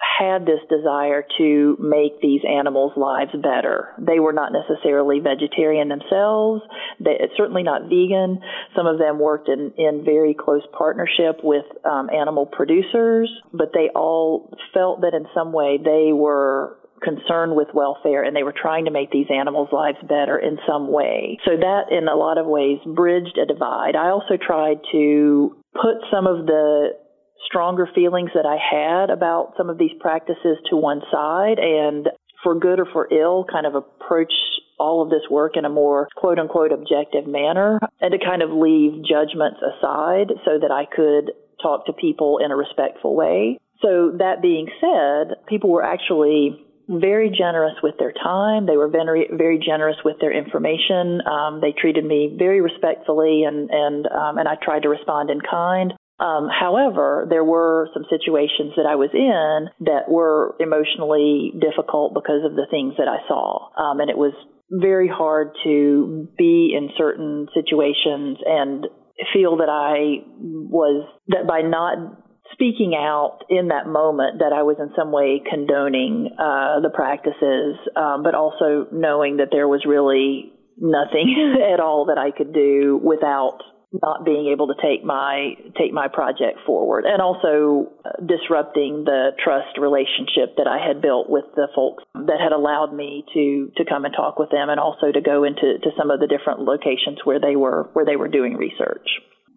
had 0.00 0.46
this 0.46 0.60
desire 0.68 1.24
to 1.38 1.76
make 1.78 2.20
these 2.20 2.40
animals' 2.48 2.92
lives 2.96 3.32
better. 3.42 3.94
They 3.98 4.18
were 4.18 4.32
not 4.32 4.52
necessarily 4.52 5.20
vegetarian 5.20 5.88
themselves. 5.88 6.62
They, 6.98 7.20
certainly 7.36 7.62
not 7.62 7.82
vegan. 7.82 8.40
Some 8.74 8.86
of 8.86 8.98
them 8.98 9.18
worked 9.18 9.48
in, 9.48 9.72
in 9.76 10.04
very 10.04 10.34
close 10.34 10.62
partnership 10.76 11.40
with 11.42 11.64
um, 11.84 12.08
animal 12.10 12.46
producers, 12.46 13.30
but 13.52 13.72
they 13.74 13.90
all 13.94 14.52
felt 14.72 15.02
that 15.02 15.14
in 15.14 15.26
some 15.34 15.52
way 15.52 15.78
they 15.82 16.12
were 16.12 16.78
concerned 17.02 17.56
with 17.56 17.68
welfare 17.74 18.22
and 18.22 18.36
they 18.36 18.42
were 18.42 18.54
trying 18.54 18.84
to 18.84 18.90
make 18.90 19.10
these 19.10 19.26
animals' 19.30 19.68
lives 19.72 19.98
better 20.02 20.38
in 20.38 20.58
some 20.66 20.90
way. 20.90 21.38
So 21.44 21.52
that 21.56 21.90
in 21.90 22.08
a 22.08 22.16
lot 22.16 22.38
of 22.38 22.46
ways 22.46 22.78
bridged 22.86 23.38
a 23.38 23.46
divide. 23.46 23.96
I 23.96 24.10
also 24.10 24.36
tried 24.36 24.80
to 24.92 25.56
put 25.72 26.02
some 26.10 26.26
of 26.26 26.46
the 26.46 26.99
stronger 27.46 27.88
feelings 27.94 28.30
that 28.34 28.46
I 28.46 28.56
had 28.56 29.10
about 29.10 29.54
some 29.56 29.70
of 29.70 29.78
these 29.78 29.92
practices 30.00 30.58
to 30.70 30.76
one 30.76 31.02
side 31.10 31.58
and 31.58 32.08
for 32.42 32.58
good 32.58 32.80
or 32.80 32.86
for 32.92 33.12
ill 33.12 33.44
kind 33.50 33.66
of 33.66 33.74
approach 33.74 34.32
all 34.78 35.02
of 35.02 35.10
this 35.10 35.22
work 35.30 35.56
in 35.56 35.64
a 35.64 35.68
more 35.68 36.08
quote 36.16 36.38
unquote 36.38 36.72
objective 36.72 37.26
manner 37.26 37.78
and 38.00 38.12
to 38.12 38.18
kind 38.18 38.42
of 38.42 38.50
leave 38.50 39.04
judgments 39.04 39.60
aside 39.60 40.32
so 40.44 40.58
that 40.60 40.70
I 40.70 40.86
could 40.86 41.32
talk 41.62 41.86
to 41.86 41.92
people 41.92 42.38
in 42.42 42.50
a 42.50 42.56
respectful 42.56 43.14
way. 43.14 43.58
So 43.82 44.12
that 44.18 44.42
being 44.42 44.68
said, 44.80 45.36
people 45.48 45.70
were 45.70 45.84
actually 45.84 46.66
very 46.88 47.30
generous 47.30 47.74
with 47.82 47.94
their 47.98 48.12
time. 48.12 48.66
They 48.66 48.76
were 48.76 48.88
very, 48.88 49.28
very 49.32 49.58
generous 49.58 49.96
with 50.04 50.16
their 50.20 50.32
information. 50.32 51.20
Um, 51.24 51.60
they 51.60 51.72
treated 51.72 52.04
me 52.04 52.34
very 52.36 52.60
respectfully, 52.60 53.44
and 53.44 53.70
and 53.70 54.06
um, 54.06 54.38
and 54.38 54.48
I 54.48 54.56
tried 54.60 54.82
to 54.82 54.88
respond 54.88 55.30
in 55.30 55.40
kind. 55.40 55.94
Um, 56.20 56.48
however, 56.52 57.26
there 57.28 57.44
were 57.44 57.88
some 57.94 58.04
situations 58.10 58.74
that 58.76 58.84
I 58.84 58.96
was 58.96 59.08
in 59.14 59.86
that 59.86 60.08
were 60.08 60.54
emotionally 60.60 61.52
difficult 61.58 62.12
because 62.12 62.44
of 62.44 62.54
the 62.54 62.66
things 62.70 62.94
that 62.98 63.08
I 63.08 63.26
saw. 63.26 63.72
Um, 63.74 64.00
and 64.00 64.10
it 64.10 64.18
was 64.18 64.34
very 64.70 65.08
hard 65.08 65.56
to 65.64 66.28
be 66.36 66.76
in 66.76 66.90
certain 66.96 67.48
situations 67.54 68.38
and 68.44 68.86
feel 69.32 69.56
that 69.58 69.68
I 69.68 70.28
was, 70.38 71.08
that 71.28 71.46
by 71.48 71.62
not 71.62 72.20
speaking 72.52 72.94
out 72.94 73.40
in 73.48 73.68
that 73.68 73.86
moment 73.86 74.40
that 74.40 74.52
I 74.52 74.62
was 74.62 74.76
in 74.78 74.92
some 74.96 75.12
way 75.12 75.40
condoning 75.40 76.30
uh, 76.38 76.80
the 76.80 76.90
practices, 76.92 77.76
um, 77.96 78.22
but 78.22 78.34
also 78.34 78.86
knowing 78.92 79.38
that 79.38 79.48
there 79.50 79.68
was 79.68 79.84
really 79.86 80.52
nothing 80.76 81.56
at 81.72 81.80
all 81.80 82.06
that 82.06 82.18
I 82.18 82.30
could 82.36 82.52
do 82.52 83.00
without 83.02 83.60
not 83.92 84.24
being 84.24 84.46
able 84.52 84.68
to 84.68 84.74
take 84.80 85.04
my 85.04 85.54
take 85.76 85.92
my 85.92 86.06
project 86.06 86.58
forward 86.64 87.04
and 87.04 87.20
also 87.20 87.90
uh, 88.04 88.10
disrupting 88.24 89.04
the 89.04 89.30
trust 89.42 89.78
relationship 89.78 90.56
that 90.56 90.68
I 90.68 90.78
had 90.78 91.02
built 91.02 91.28
with 91.28 91.44
the 91.56 91.66
folks 91.74 92.04
that 92.14 92.38
had 92.40 92.52
allowed 92.52 92.94
me 92.94 93.24
to 93.34 93.72
to 93.76 93.84
come 93.84 94.04
and 94.04 94.14
talk 94.14 94.38
with 94.38 94.50
them 94.50 94.70
and 94.70 94.78
also 94.78 95.10
to 95.10 95.20
go 95.20 95.42
into 95.42 95.78
to 95.82 95.90
some 95.98 96.10
of 96.10 96.20
the 96.20 96.28
different 96.28 96.60
locations 96.60 97.18
where 97.24 97.40
they 97.40 97.56
were 97.56 97.90
where 97.92 98.04
they 98.04 98.16
were 98.16 98.28
doing 98.28 98.54
research. 98.54 99.08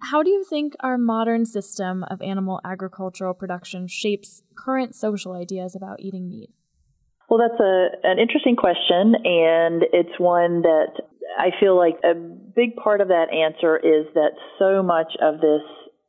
How 0.01 0.23
do 0.23 0.29
you 0.29 0.43
think 0.43 0.73
our 0.81 0.97
modern 0.97 1.45
system 1.45 2.03
of 2.03 2.21
animal 2.21 2.59
agricultural 2.65 3.35
production 3.35 3.87
shapes 3.87 4.41
current 4.57 4.95
social 4.95 5.33
ideas 5.33 5.75
about 5.75 5.99
eating 5.99 6.27
meat? 6.27 6.49
Well, 7.29 7.39
that's 7.39 7.59
a 7.59 7.87
an 8.03 8.19
interesting 8.19 8.55
question, 8.55 9.15
and 9.23 9.83
it's 9.93 10.19
one 10.19 10.61
that 10.63 11.01
I 11.37 11.49
feel 11.59 11.77
like 11.77 11.97
a 12.03 12.13
big 12.13 12.75
part 12.75 13.01
of 13.01 13.09
that 13.09 13.33
answer 13.33 13.77
is 13.77 14.07
that 14.13 14.31
so 14.59 14.83
much 14.83 15.13
of 15.21 15.41
this 15.41 15.61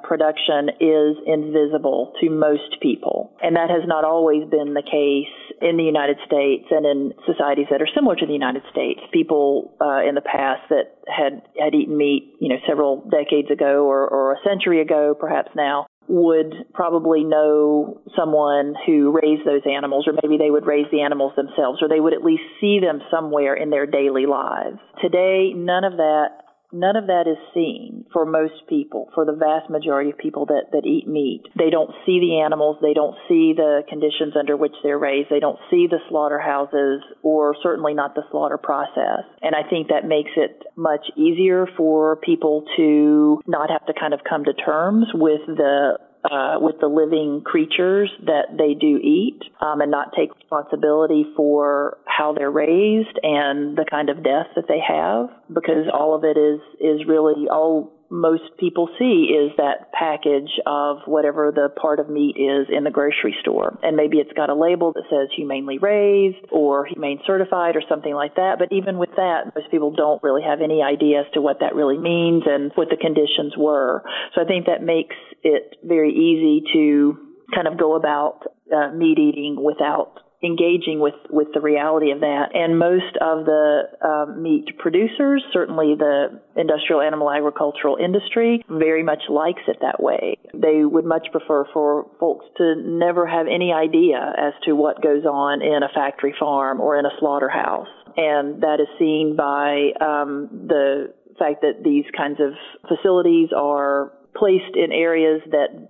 production 0.05 0.69
is 0.81 1.17
invisible 1.27 2.13
to 2.21 2.31
most 2.31 2.77
people. 2.81 3.33
And 3.43 3.57
that 3.57 3.71
has 3.71 3.89
not 3.89 4.05
always 4.05 4.45
been 4.51 4.75
the 4.75 4.85
case 4.85 5.33
in 5.61 5.77
the 5.77 5.85
United 5.85 6.19
States 6.27 6.65
and 6.71 6.85
in 6.85 7.13
societies 7.27 7.67
that 7.71 7.81
are 7.81 7.89
similar 7.95 8.15
to 8.17 8.27
the 8.27 8.33
United 8.33 8.63
States. 8.71 9.01
People 9.13 9.75
uh, 9.81 10.07
in 10.07 10.15
the 10.15 10.21
past 10.21 10.69
that 10.69 11.01
had, 11.09 11.43
had 11.59 11.75
eaten 11.75 11.97
meat, 11.97 12.37
you 12.41 12.49
know, 12.51 12.61
several 12.69 13.09
decades 13.11 13.51
ago 13.51 13.87
or, 13.89 14.07
or 14.07 14.35
a 14.35 14.37
century 14.45 14.81
ago, 14.81 15.17
perhaps 15.19 15.51
now, 15.57 15.87
would 16.07 16.53
probably 16.75 17.25
know 17.25 18.01
someone 18.17 18.75
who 18.87 19.11
raised 19.11 19.47
those 19.47 19.63
animals, 19.65 20.07
or 20.07 20.13
maybe 20.23 20.37
they 20.37 20.51
would 20.51 20.67
raise 20.67 20.87
the 20.93 21.01
animals 21.01 21.33
themselves, 21.37 21.83
or 21.83 21.89
they 21.89 22.01
would 22.01 22.13
at 22.13 22.23
least 22.23 22.43
see 22.61 22.79
them 22.79 23.01
somewhere 23.11 23.55
in 23.55 23.71
their 23.71 23.87
daily 23.87 24.27
lives. 24.27 24.79
Today, 25.01 25.53
none 25.55 25.85
of 25.85 25.97
that 25.97 26.44
None 26.75 26.97
of 26.97 27.07
that 27.07 27.29
is 27.31 27.39
seen 27.55 28.05
for 28.13 28.27
most 28.27 28.67
people, 28.69 29.09
for 29.15 29.25
the 29.25 29.33
vast 29.33 29.71
majority 29.71 30.11
of 30.11 30.19
people 30.19 30.47
that, 30.47 30.73
that 30.73 30.85
eat 30.85 31.07
meat. 31.07 31.43
They 31.57 31.71
don't 31.71 31.91
see 32.05 32.19
the 32.19 32.43
animals, 32.45 32.79
they 32.83 32.95
don't 32.95 33.15
see 33.29 33.55
the 33.55 33.83
conditions 33.89 34.35
under 34.37 34.57
which 34.57 34.75
they're 34.83 34.99
raised, 34.99 35.31
they 35.31 35.39
don't 35.39 35.59
see 35.71 35.87
the 35.87 36.01
slaughterhouses, 36.09 37.01
or 37.23 37.55
certainly 37.63 37.95
not 37.95 38.17
the 38.17 38.25
slaughter 38.33 38.59
process. 38.59 39.23
And 39.41 39.55
I 39.55 39.63
think 39.71 39.89
that 39.89 40.05
makes 40.05 40.33
it 40.37 40.65
much 40.75 41.07
easier 41.17 41.69
for 41.77 42.17
people 42.17 42.65
to 42.77 43.41
not 43.47 43.71
have 43.71 43.87
to 43.87 43.95
kind 43.95 44.13
of 44.13 44.21
come 44.29 44.45
to 44.45 44.53
terms 44.53 45.07
with 45.15 45.47
the 45.47 45.99
uh, 46.25 46.57
with 46.61 46.77
the 46.81 46.87
living 46.87 47.43
creatures 47.45 48.11
that 48.25 48.57
they 48.57 48.75
do 48.75 48.97
eat 48.97 49.41
um, 49.61 49.81
and 49.81 49.91
not 49.91 50.13
take 50.17 50.35
responsibility 50.35 51.27
for 51.37 51.99
how 52.07 52.33
they're 52.33 52.51
raised 52.51 53.19
and 53.23 53.77
the 53.77 53.85
kind 53.89 54.09
of 54.09 54.23
death 54.25 54.47
that 54.57 54.67
they 54.69 54.81
have 54.81 55.29
because 55.53 55.87
all 55.93 56.15
of 56.15 56.25
it 56.25 56.39
is 56.39 56.61
is 56.81 57.07
really 57.07 57.49
all 57.51 57.93
most 58.15 58.57
people 58.59 58.89
see 58.97 59.35
is 59.35 59.51
that 59.57 59.91
package 59.93 60.51
of 60.67 60.99
whatever 61.07 61.51
the 61.51 61.69
part 61.69 61.99
of 61.99 62.09
meat 62.09 62.37
is 62.39 62.69
in 62.71 62.85
the 62.85 62.91
grocery 62.91 63.35
store. 63.41 63.77
And 63.83 63.97
maybe 63.97 64.19
it's 64.19 64.33
got 64.33 64.51
a 64.51 64.55
label 64.55 64.93
that 64.93 65.03
says 65.11 65.35
humanely 65.35 65.79
raised 65.79 66.47
or 66.53 66.87
humane 66.87 67.19
certified 67.27 67.75
or 67.75 67.83
something 67.89 68.15
like 68.15 68.37
that. 68.37 68.61
But 68.61 68.71
even 68.71 68.99
with 68.99 69.11
that, 69.17 69.51
most 69.57 69.69
people 69.71 69.91
don't 69.91 70.23
really 70.23 70.43
have 70.43 70.61
any 70.63 70.81
idea 70.81 71.21
as 71.21 71.27
to 71.35 71.41
what 71.41 71.59
that 71.59 71.75
really 71.75 71.99
means 71.99 72.45
and 72.47 72.71
what 72.77 72.89
the 72.89 72.97
conditions 72.97 73.55
were. 73.59 74.05
So 74.35 74.43
I 74.43 74.45
think 74.45 74.67
that 74.67 74.83
makes 74.83 75.17
it 75.43 75.77
very 75.83 76.13
easy 76.15 76.63
to 76.73 77.19
kind 77.53 77.67
of 77.67 77.79
go 77.79 77.97
about 77.97 78.47
uh, 78.73 78.93
meat 78.95 79.19
eating 79.19 79.59
without 79.63 80.21
engaging 80.45 81.01
with, 81.01 81.15
with 81.31 81.49
the 81.55 81.61
reality 81.61 82.11
of 82.11 82.21
that. 82.21 82.51
And 82.55 82.79
most 82.79 83.17
of 83.21 83.45
the 83.45 83.83
um, 84.03 84.43
meat 84.43 84.79
producers, 84.79 85.43
certainly 85.53 85.95
the 85.99 86.41
industrial 86.57 87.01
animal 87.01 87.31
agricultural 87.31 87.97
industry, 87.97 88.65
very 88.69 89.03
much 89.03 89.23
likes 89.29 89.63
it 89.67 89.79
that 89.81 90.03
way. 90.03 90.37
They 90.53 90.85
would 90.85 91.05
much 91.05 91.29
prefer 91.33 91.65
for 91.73 92.11
folks 92.21 92.47
to 92.59 92.75
never 92.77 93.27
have 93.27 93.47
any 93.47 93.73
idea 93.73 94.19
as 94.37 94.53
to 94.65 94.73
what 94.75 95.03
goes 95.03 95.25
on 95.25 95.63
in 95.63 95.83
a 95.83 95.89
factory 95.95 96.35
farm 96.39 96.81
or 96.81 96.99
in 96.99 97.07
a 97.07 97.11
slaughterhouse. 97.19 97.89
And 98.17 98.63
that 98.63 98.79
is 98.81 98.89
seen 98.99 99.35
by 99.37 99.91
um, 100.01 100.67
the 100.69 101.15
fact 101.39 101.63
that 101.63 101.83
these 101.83 102.05
kinds 102.17 102.39
of 102.41 102.53
facilities 102.87 103.49
are 103.57 104.13
placed 104.37 104.77
in 104.77 104.93
areas 104.93 105.43
that 105.51 105.89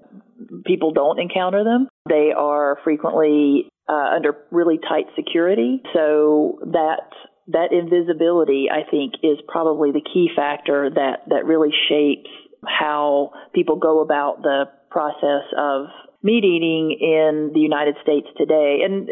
people 0.64 0.92
don't 0.92 1.18
encounter 1.20 1.64
them. 1.64 1.88
They 2.08 2.32
are 2.36 2.78
frequently 2.84 3.68
uh, 3.88 4.16
under 4.16 4.36
really 4.50 4.78
tight 4.78 5.06
security. 5.16 5.82
So 5.92 6.58
that 6.72 7.08
that 7.48 7.72
invisibility, 7.72 8.68
I 8.72 8.88
think, 8.90 9.14
is 9.22 9.38
probably 9.46 9.92
the 9.92 10.00
key 10.00 10.30
factor 10.34 10.90
that 10.90 11.28
that 11.28 11.44
really 11.44 11.70
shapes 11.88 12.30
how 12.66 13.32
people 13.54 13.76
go 13.76 14.00
about 14.00 14.42
the 14.42 14.64
process 14.90 15.44
of 15.58 15.86
meat 16.22 16.44
eating 16.44 16.96
in 16.98 17.50
the 17.52 17.60
United 17.60 17.96
States 18.02 18.26
today. 18.38 18.80
And 18.84 19.08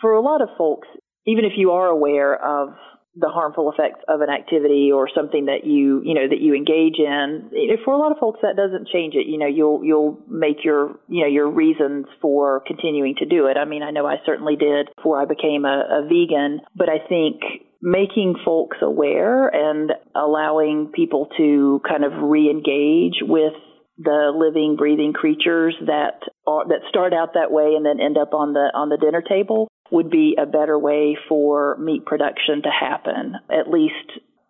for 0.00 0.12
a 0.12 0.20
lot 0.20 0.42
of 0.42 0.48
folks, 0.58 0.88
even 1.26 1.44
if 1.44 1.52
you 1.56 1.72
are 1.72 1.86
aware 1.86 2.34
of 2.34 2.70
the 3.18 3.28
harmful 3.28 3.72
effects 3.72 4.00
of 4.08 4.20
an 4.20 4.30
activity 4.30 4.90
or 4.92 5.08
something 5.14 5.46
that 5.46 5.64
you 5.64 6.02
you 6.04 6.14
know 6.14 6.28
that 6.28 6.40
you 6.40 6.54
engage 6.54 6.98
in 6.98 7.50
for 7.84 7.94
a 7.94 7.98
lot 7.98 8.12
of 8.12 8.18
folks 8.18 8.40
that 8.42 8.56
doesn't 8.56 8.88
change 8.88 9.14
it. 9.14 9.26
You 9.26 9.38
know 9.38 9.46
you'll 9.46 9.84
you'll 9.84 10.18
make 10.28 10.64
your 10.64 10.98
you 11.08 11.22
know 11.22 11.28
your 11.28 11.50
reasons 11.50 12.06
for 12.20 12.62
continuing 12.66 13.16
to 13.16 13.26
do 13.26 13.46
it. 13.46 13.56
I 13.56 13.64
mean 13.64 13.82
i 13.82 13.90
know 13.90 14.06
i 14.06 14.16
certainly 14.24 14.56
did 14.56 14.88
before 14.96 15.20
i 15.20 15.24
became 15.24 15.64
a, 15.64 16.02
a 16.02 16.02
vegan 16.02 16.60
but 16.74 16.88
i 16.88 16.98
think 17.08 17.40
making 17.80 18.34
folks 18.44 18.78
aware 18.82 19.48
and 19.48 19.92
allowing 20.14 20.90
people 20.92 21.28
to 21.36 21.80
kind 21.88 22.04
of 22.04 22.12
re-engage 22.22 23.22
with 23.22 23.54
the 23.98 24.32
living 24.34 24.76
breathing 24.76 25.12
creatures 25.12 25.74
that 25.86 26.20
are 26.46 26.66
that 26.68 26.80
start 26.88 27.12
out 27.12 27.34
that 27.34 27.50
way 27.50 27.74
and 27.76 27.84
then 27.84 28.00
end 28.00 28.16
up 28.16 28.32
on 28.32 28.52
the 28.52 28.70
on 28.74 28.88
the 28.88 28.96
dinner 28.96 29.22
table 29.22 29.68
would 29.90 30.10
be 30.10 30.36
a 30.40 30.46
better 30.46 30.78
way 30.78 31.16
for 31.28 31.76
meat 31.78 32.04
production 32.04 32.62
to 32.62 32.70
happen. 32.70 33.34
At 33.50 33.70
least 33.70 33.94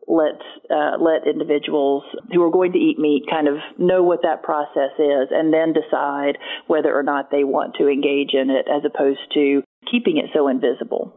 let 0.08 0.40
uh, 0.70 0.96
let 0.98 1.28
individuals 1.28 2.02
who 2.32 2.42
are 2.42 2.50
going 2.50 2.72
to 2.72 2.78
eat 2.78 2.98
meat 2.98 3.24
kind 3.30 3.46
of 3.46 3.56
know 3.78 4.02
what 4.02 4.22
that 4.22 4.42
process 4.42 4.96
is, 4.98 5.28
and 5.30 5.52
then 5.52 5.74
decide 5.74 6.38
whether 6.66 6.94
or 6.96 7.02
not 7.02 7.30
they 7.30 7.44
want 7.44 7.74
to 7.76 7.88
engage 7.88 8.32
in 8.32 8.50
it, 8.50 8.66
as 8.68 8.82
opposed 8.84 9.20
to 9.34 9.62
keeping 9.90 10.16
it 10.16 10.30
so 10.34 10.48
invisible. 10.48 11.14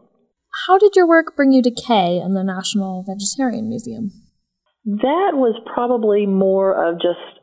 How 0.67 0.77
did 0.77 0.95
your 0.95 1.07
work 1.07 1.35
bring 1.35 1.53
you 1.53 1.61
to 1.61 1.71
Kay 1.71 2.19
and 2.19 2.35
the 2.35 2.43
National 2.43 3.03
Vegetarian 3.07 3.69
Museum? 3.69 4.11
That 4.83 5.33
was 5.33 5.55
probably 5.73 6.25
more 6.25 6.73
of 6.73 6.95
just 6.95 7.40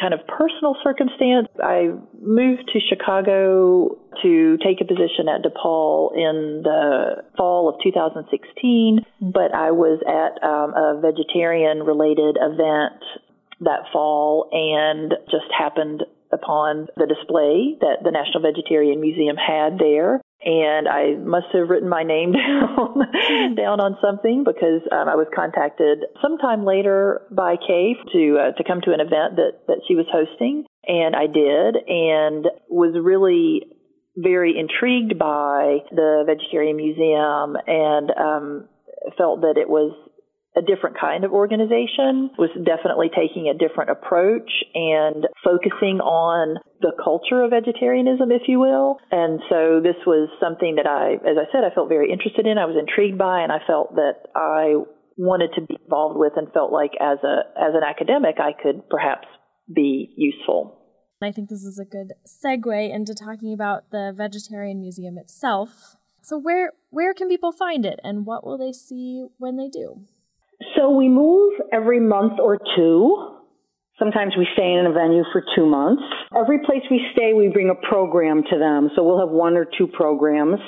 kind 0.00 0.14
of 0.14 0.20
personal 0.26 0.76
circumstance. 0.82 1.48
I 1.62 1.90
moved 2.20 2.70
to 2.72 2.80
Chicago 2.80 3.98
to 4.22 4.56
take 4.64 4.80
a 4.80 4.84
position 4.84 5.28
at 5.28 5.42
DePaul 5.42 6.16
in 6.16 6.62
the 6.64 7.22
fall 7.36 7.68
of 7.68 7.76
2016, 7.82 9.00
but 9.20 9.54
I 9.54 9.70
was 9.70 10.00
at 10.06 10.42
um, 10.42 10.72
a 10.74 11.00
vegetarian 11.00 11.82
related 11.84 12.38
event 12.40 13.02
that 13.60 13.92
fall 13.92 14.48
and 14.52 15.12
just 15.30 15.52
happened 15.56 16.04
upon 16.32 16.88
the 16.96 17.06
display 17.06 17.76
that 17.80 18.02
the 18.02 18.10
National 18.10 18.40
Vegetarian 18.40 19.00
Museum 19.00 19.36
had 19.36 19.78
there 19.78 20.20
and 20.42 20.88
I 20.88 21.16
must 21.16 21.46
have 21.52 21.68
written 21.68 21.88
my 21.88 22.02
name 22.02 22.32
down 22.32 23.54
down 23.56 23.80
on 23.80 23.96
something 24.00 24.44
because 24.44 24.80
um, 24.90 25.08
I 25.08 25.16
was 25.16 25.26
contacted 25.34 26.04
sometime 26.22 26.64
later 26.64 27.22
by 27.30 27.56
Kay 27.56 27.96
to 28.12 28.38
uh, 28.38 28.52
to 28.56 28.64
come 28.64 28.80
to 28.82 28.92
an 28.92 29.00
event 29.00 29.36
that 29.36 29.66
that 29.68 29.80
she 29.86 29.94
was 29.94 30.06
hosting, 30.10 30.64
and 30.86 31.14
I 31.14 31.26
did, 31.26 31.76
and 31.86 32.46
was 32.68 32.96
really 33.00 33.66
very 34.16 34.58
intrigued 34.58 35.18
by 35.18 35.78
the 35.92 36.24
Vegetarian 36.26 36.76
Museum 36.76 37.56
and 37.66 38.10
um, 38.10 38.68
felt 39.16 39.42
that 39.42 39.54
it 39.56 39.68
was 39.68 39.94
a 40.56 40.62
different 40.62 40.98
kind 40.98 41.24
of 41.24 41.30
organization, 41.30 42.34
was 42.34 42.50
definitely 42.66 43.08
taking 43.14 43.46
a 43.46 43.54
different 43.54 43.90
approach 43.90 44.50
and 44.74 45.26
focusing 45.44 46.02
on 46.02 46.58
the 46.80 46.92
culture 47.02 47.42
of 47.42 47.50
vegetarianism, 47.50 48.32
if 48.32 48.42
you 48.48 48.58
will. 48.58 48.98
And 49.10 49.38
so 49.48 49.78
this 49.78 49.96
was 50.06 50.28
something 50.42 50.74
that 50.76 50.86
I, 50.90 51.22
as 51.22 51.38
I 51.38 51.46
said, 51.52 51.62
I 51.62 51.74
felt 51.74 51.88
very 51.88 52.10
interested 52.10 52.46
in. 52.46 52.58
I 52.58 52.66
was 52.66 52.74
intrigued 52.74 53.18
by, 53.18 53.42
and 53.42 53.52
I 53.52 53.62
felt 53.66 53.94
that 53.94 54.26
I 54.34 54.82
wanted 55.16 55.54
to 55.54 55.62
be 55.62 55.78
involved 55.84 56.18
with 56.18 56.32
and 56.34 56.50
felt 56.52 56.72
like 56.72 56.92
as 56.98 57.18
a, 57.22 57.46
as 57.54 57.74
an 57.78 57.86
academic, 57.86 58.36
I 58.40 58.50
could 58.50 58.88
perhaps 58.90 59.28
be 59.72 60.12
useful. 60.16 60.80
I 61.22 61.32
think 61.32 61.48
this 61.48 61.62
is 61.62 61.78
a 61.78 61.84
good 61.84 62.14
segue 62.26 62.94
into 62.94 63.14
talking 63.14 63.52
about 63.52 63.90
the 63.90 64.12
Vegetarian 64.16 64.80
Museum 64.80 65.18
itself. 65.18 65.96
So 66.22 66.38
where 66.38 66.72
where 66.90 67.14
can 67.14 67.28
people 67.28 67.52
find 67.52 67.84
it 67.84 68.00
and 68.02 68.26
what 68.26 68.44
will 68.44 68.58
they 68.58 68.72
see 68.72 69.26
when 69.38 69.56
they 69.56 69.68
do? 69.68 70.06
So 70.80 70.90
we 70.90 71.08
move 71.10 71.52
every 71.72 72.00
month 72.00 72.40
or 72.40 72.58
two. 72.74 73.36
Sometimes 73.98 74.34
we 74.38 74.48
stay 74.54 74.72
in 74.72 74.86
a 74.86 74.92
venue 74.92 75.24
for 75.30 75.44
two 75.54 75.66
months. 75.66 76.02
Every 76.34 76.60
place 76.64 76.80
we 76.90 77.06
stay, 77.12 77.34
we 77.34 77.48
bring 77.48 77.68
a 77.68 77.74
program 77.86 78.42
to 78.50 78.58
them. 78.58 78.88
So 78.96 79.04
we'll 79.04 79.20
have 79.20 79.28
one 79.28 79.58
or 79.58 79.66
two 79.76 79.86
programs 79.86 80.58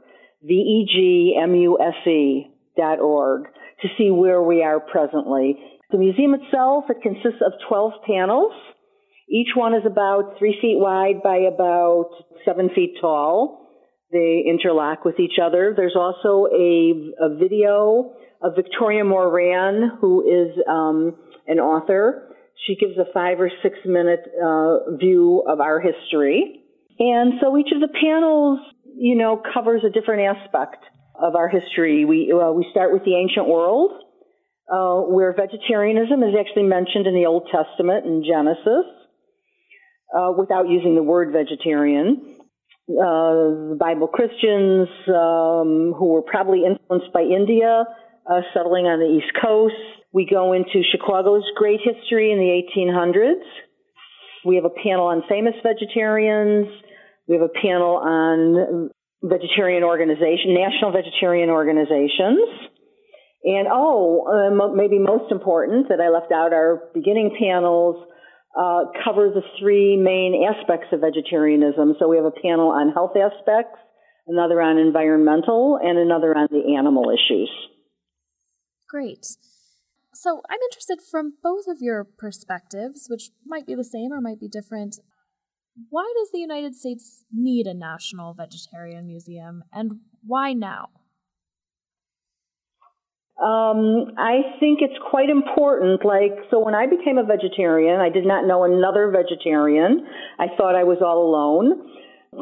V-E-G-M-U-S-E 0.43 2.47
dot 2.77 3.01
org, 3.01 3.45
to 3.81 3.89
see 3.97 4.11
where 4.11 4.43
we 4.43 4.63
are 4.63 4.81
presently. 4.81 5.59
The 5.91 5.97
museum 5.97 6.35
itself, 6.35 6.85
it 6.91 7.01
consists 7.03 7.41
of 7.45 7.55
12 7.67 7.93
panels. 8.07 8.53
Each 9.29 9.49
one 9.55 9.75
is 9.75 9.83
about 9.85 10.37
three 10.39 10.57
feet 10.61 10.79
wide 10.79 11.23
by 11.23 11.39
about 11.39 12.11
seven 12.45 12.71
feet 12.75 12.95
tall. 13.01 13.67
They 14.13 14.45
interlock 14.47 15.05
with 15.05 15.19
each 15.19 15.39
other. 15.43 15.75
There's 15.77 15.97
also 15.97 16.47
a, 16.47 16.93
a 17.21 17.37
video 17.37 18.13
of 18.41 18.55
Victoria 18.55 19.05
Moran, 19.05 19.99
who 20.01 20.23
is 20.23 20.57
um, 20.69 21.17
an 21.47 21.59
author. 21.59 22.37
She 22.67 22.77
gives 22.77 22.97
a 22.99 23.13
five 23.13 23.41
or 23.41 23.51
six 23.63 23.77
minute 23.85 24.21
uh, 24.43 24.97
view 24.97 25.43
of 25.47 25.61
our 25.61 25.81
history. 25.81 26.63
And 26.99 27.35
so 27.41 27.59
each 27.59 27.73
of 27.75 27.81
the 27.81 27.93
panels, 28.01 28.61
you 28.97 29.17
know, 29.17 29.43
covers 29.53 29.83
a 29.85 29.91
different 29.91 30.37
aspect 30.37 30.85
of 31.21 31.35
our 31.35 31.49
history. 31.49 32.05
We, 32.05 32.33
uh, 32.33 32.53
we 32.53 32.67
start 32.71 32.93
with 32.93 33.05
the 33.05 33.17
ancient 33.17 33.49
world, 33.49 33.91
uh, 34.73 35.01
where 35.13 35.35
vegetarianism 35.35 36.23
is 36.23 36.35
actually 36.39 36.65
mentioned 36.65 37.07
in 37.07 37.15
the 37.15 37.27
Old 37.27 37.49
Testament 37.51 38.07
in 38.07 38.25
Genesis, 38.25 38.87
uh, 40.15 40.33
without 40.37 40.69
using 40.69 40.95
the 40.95 41.03
word 41.03 41.33
vegetarian 41.33 42.37
uh, 42.89 43.75
Bible 43.79 44.07
Christians 44.07 44.89
um, 45.09 45.93
who 45.99 46.15
were 46.15 46.23
probably 46.23 46.63
influenced 46.65 47.13
by 47.13 47.23
India, 47.23 47.85
uh, 48.31 48.41
settling 48.55 48.87
on 48.87 49.01
the 49.01 49.11
East 49.19 49.33
Coast. 49.43 49.75
We 50.13 50.27
go 50.27 50.53
into 50.53 50.83
Chicago's 50.93 51.45
great 51.57 51.81
history 51.83 52.31
in 52.31 52.39
the 52.39 52.63
1800s. 52.63 53.43
We 54.45 54.57
have 54.57 54.65
a 54.65 54.71
panel 54.71 55.07
on 55.07 55.25
famous 55.29 55.55
vegetarians. 55.63 56.69
We 57.27 57.35
have 57.35 57.43
a 57.43 57.61
panel 57.61 57.97
on 57.97 58.91
vegetarian 59.23 59.83
organization, 59.83 60.55
national 60.55 60.93
vegetarian 60.93 61.51
organizations. 61.51 62.47
And 63.43 63.67
oh, 63.71 64.27
uh, 64.31 64.75
maybe 64.75 64.99
most 64.99 65.33
important 65.33 65.89
that 65.89 66.01
I 66.01 66.09
left 66.09 66.31
out 66.31 66.53
our 66.53 66.91
beginning 66.95 67.37
panels 67.39 67.97
uh, 68.57 68.85
cover 69.05 69.29
the 69.29 69.43
three 69.59 69.97
main 69.97 70.49
aspects 70.49 70.89
of 70.93 71.01
vegetarianism. 71.01 71.95
So 71.99 72.09
we 72.09 72.17
have 72.17 72.25
a 72.25 72.31
panel 72.31 72.71
on 72.71 72.91
health 72.93 73.13
aspects, 73.17 73.79
another 74.27 74.61
on 74.63 74.79
environmental, 74.79 75.79
and 75.83 75.99
another 75.99 76.37
on 76.37 76.49
the 76.51 76.75
animal 76.77 77.11
issues. 77.11 77.51
Great. 78.89 79.27
So 80.15 80.41
I'm 80.49 80.61
interested 80.71 81.01
from 81.03 81.35
both 81.43 81.67
of 81.69 81.79
your 81.81 82.05
perspectives, 82.05 83.07
which 83.09 83.31
might 83.45 83.67
be 83.67 83.75
the 83.75 83.85
same 83.85 84.13
or 84.13 84.21
might 84.21 84.41
be 84.41 84.49
different. 84.49 84.97
Why 85.91 86.11
does 86.17 86.31
the 86.33 86.39
United 86.39 86.75
States 86.75 87.25
need 87.31 87.67
a 87.67 87.75
national 87.75 88.33
vegetarian 88.33 89.07
museum, 89.07 89.65
and 89.71 90.01
why 90.25 90.55
now? 90.55 90.89
Um, 93.37 94.17
I 94.17 94.57
think 94.61 94.81
it's 94.81 94.97
quite 95.11 95.29
important. 95.29 96.05
Like, 96.05 96.49
so 96.51 96.59
when 96.59 96.75
I 96.75 96.87
became 96.87 97.19
a 97.19 97.25
vegetarian, 97.25 98.01
I 98.01 98.09
did 98.09 98.25
not 98.25 98.47
know 98.47 98.65
another 98.65 99.11
vegetarian. 99.11 100.07
I 100.39 100.47
thought 100.57 100.75
I 100.75 100.85
was 100.85 100.99
all 101.05 101.21
alone. 101.21 101.93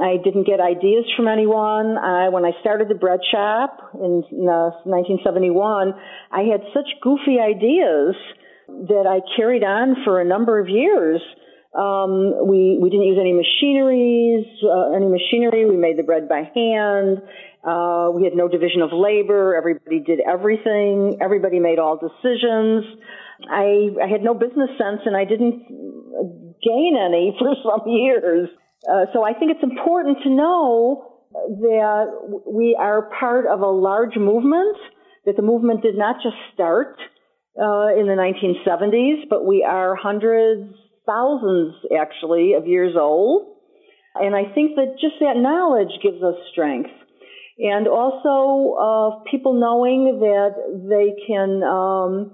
I 0.01 0.17
didn't 0.23 0.47
get 0.47 0.61
ideas 0.61 1.05
from 1.17 1.29
anyone. 1.29 1.99
I, 1.99 2.29
when 2.29 2.45
I 2.45 2.53
started 2.61 2.89
the 2.89 2.95
bread 2.95 3.21
shop 3.31 3.91
in 3.95 4.23
uh, 4.47 4.87
1971, 4.87 5.95
I 6.31 6.43
had 6.51 6.63
such 6.73 6.87
goofy 7.03 7.39
ideas 7.39 8.15
that 8.69 9.07
I 9.07 9.19
carried 9.37 9.63
on 9.63 9.97
for 10.05 10.21
a 10.21 10.25
number 10.25 10.59
of 10.59 10.69
years. 10.69 11.21
Um, 11.75 12.47
we 12.47 12.79
we 12.81 12.89
didn't 12.89 13.07
use 13.07 13.19
any 13.21 13.35
machineries, 13.35 14.47
uh, 14.63 14.95
any 14.95 15.11
machinery. 15.11 15.67
We 15.67 15.77
made 15.77 15.99
the 15.99 16.05
bread 16.05 16.29
by 16.29 16.47
hand, 16.55 17.19
uh, 17.65 18.11
we 18.13 18.25
had 18.25 18.35
no 18.35 18.47
division 18.47 18.83
of 18.83 18.91
labor. 18.93 19.57
Everybody 19.57 20.01
did 20.01 20.21
everything. 20.21 21.19
Everybody 21.21 21.61
made 21.61 21.79
all 21.79 21.97
decisions. 21.97 22.85
I, 23.49 23.89
I 24.03 24.07
had 24.07 24.23
no 24.23 24.35
business 24.35 24.71
sense 24.77 25.01
and 25.07 25.17
I 25.17 25.25
didn't 25.25 25.65
gain 26.63 26.97
any 27.01 27.35
for 27.39 27.55
some 27.63 27.89
years. 27.89 28.49
Uh, 28.89 29.07
so 29.15 29.25
I 29.25 29.33
think 29.33 29.53
it's 29.53 29.63
important 29.63 30.19
to 30.25 30.31
know 30.31 31.11
that 31.33 32.43
we 32.47 32.77
are 32.79 33.11
part 33.19 33.47
of 33.47 33.61
a 33.61 33.71
large 33.71 34.17
movement, 34.17 34.77
that 35.25 35.37
the 35.37 35.43
movement 35.43 35.83
did 35.83 35.97
not 35.97 36.17
just 36.23 36.37
start 36.53 36.97
uh, 37.59 37.97
in 37.99 38.07
the 38.07 38.15
1970s, 38.15 39.29
but 39.31 39.47
we 39.47 39.65
are 39.65 39.97
hundreds, 39.97 40.75
thousands 41.07 41.75
actually 41.99 42.53
of 42.53 42.67
years 42.67 42.95
old. 42.95 43.57
And 44.17 44.37
I 44.37 44.53
think 44.55 44.77
that 44.77 44.97
just 45.01 45.15
that 45.21 45.37
knowledge 45.37 45.91
gives 46.03 46.23
us 46.23 46.37
strength 46.53 46.91
and 47.59 47.87
also 47.87 48.75
uh, 48.75 49.31
people 49.31 49.55
knowing 49.55 50.19
that 50.21 50.55
they 50.89 51.15
can 51.27 51.63
um, 51.63 52.33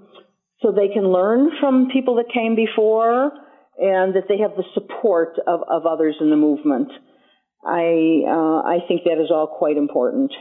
so 0.61 0.71
they 0.71 0.93
can 0.93 1.11
learn 1.11 1.51
from 1.59 1.89
people 1.91 2.15
that 2.15 2.33
came 2.33 2.55
before 2.55 3.31
and 3.77 4.15
that 4.15 4.25
they 4.27 4.39
have 4.39 4.55
the 4.55 4.63
support 4.73 5.39
of, 5.47 5.61
of 5.67 5.85
others 5.85 6.15
in 6.19 6.29
the 6.29 6.35
movement. 6.35 6.91
I 7.63 8.23
uh, 8.27 8.61
I 8.61 8.79
think 8.87 9.03
that 9.05 9.21
is 9.21 9.31
all 9.31 9.47
quite 9.47 9.77
important. 9.77 10.31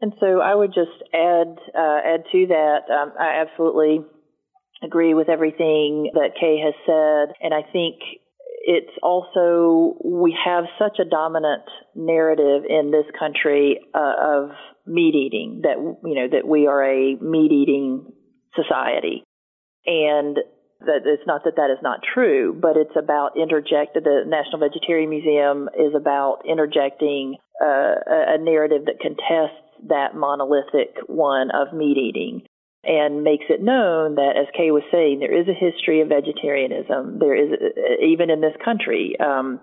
And 0.00 0.12
so 0.18 0.40
I 0.40 0.54
would 0.54 0.74
just 0.74 0.90
add 1.14 1.58
uh, 1.76 2.00
add 2.04 2.24
to 2.32 2.46
that. 2.48 2.80
Um, 2.90 3.12
I 3.18 3.44
absolutely 3.46 4.00
agree 4.82 5.14
with 5.14 5.28
everything 5.28 6.10
that 6.14 6.34
Kay 6.40 6.58
has 6.58 6.74
said, 6.84 7.36
and 7.40 7.54
I 7.54 7.62
think 7.70 7.96
it's 8.64 8.92
also 9.02 9.96
we 10.04 10.36
have 10.44 10.64
such 10.78 10.98
a 11.00 11.04
dominant 11.04 11.64
narrative 11.94 12.62
in 12.68 12.90
this 12.90 13.06
country 13.18 13.80
uh, 13.94 14.14
of 14.18 14.50
meat 14.86 15.14
eating 15.14 15.62
that 15.62 15.76
you 15.78 16.14
know 16.14 16.28
that 16.30 16.46
we 16.46 16.66
are 16.66 16.82
a 16.82 17.16
meat 17.16 17.52
eating 17.52 18.12
society. 18.54 19.24
And 19.84 20.38
that 20.86 21.02
it's 21.04 21.26
not 21.26 21.44
that 21.44 21.56
that 21.56 21.70
is 21.70 21.78
not 21.82 22.00
true 22.02 22.56
but 22.60 22.76
it's 22.76 22.96
about 22.96 23.36
interject 23.36 23.94
the 23.94 24.24
National 24.26 24.58
Vegetarian 24.58 25.10
Museum 25.10 25.68
is 25.78 25.94
about 25.94 26.42
interjecting 26.48 27.36
uh, 27.62 27.94
a 28.34 28.38
narrative 28.38 28.86
that 28.86 28.98
contests 29.00 29.62
that 29.88 30.14
monolithic 30.14 30.96
one 31.06 31.50
of 31.50 31.72
meat 31.72 31.96
eating 31.96 32.42
and 32.84 33.22
makes 33.22 33.44
it 33.48 33.62
known 33.62 34.16
that, 34.16 34.34
as 34.36 34.46
Kay 34.56 34.70
was 34.70 34.82
saying, 34.90 35.20
there 35.20 35.38
is 35.38 35.46
a 35.48 35.54
history 35.54 36.00
of 36.00 36.08
vegetarianism. 36.08 37.18
There 37.18 37.34
is, 37.34 37.50
even 38.02 38.30
in 38.30 38.40
this 38.40 38.56
country, 38.64 39.14
um, 39.20 39.60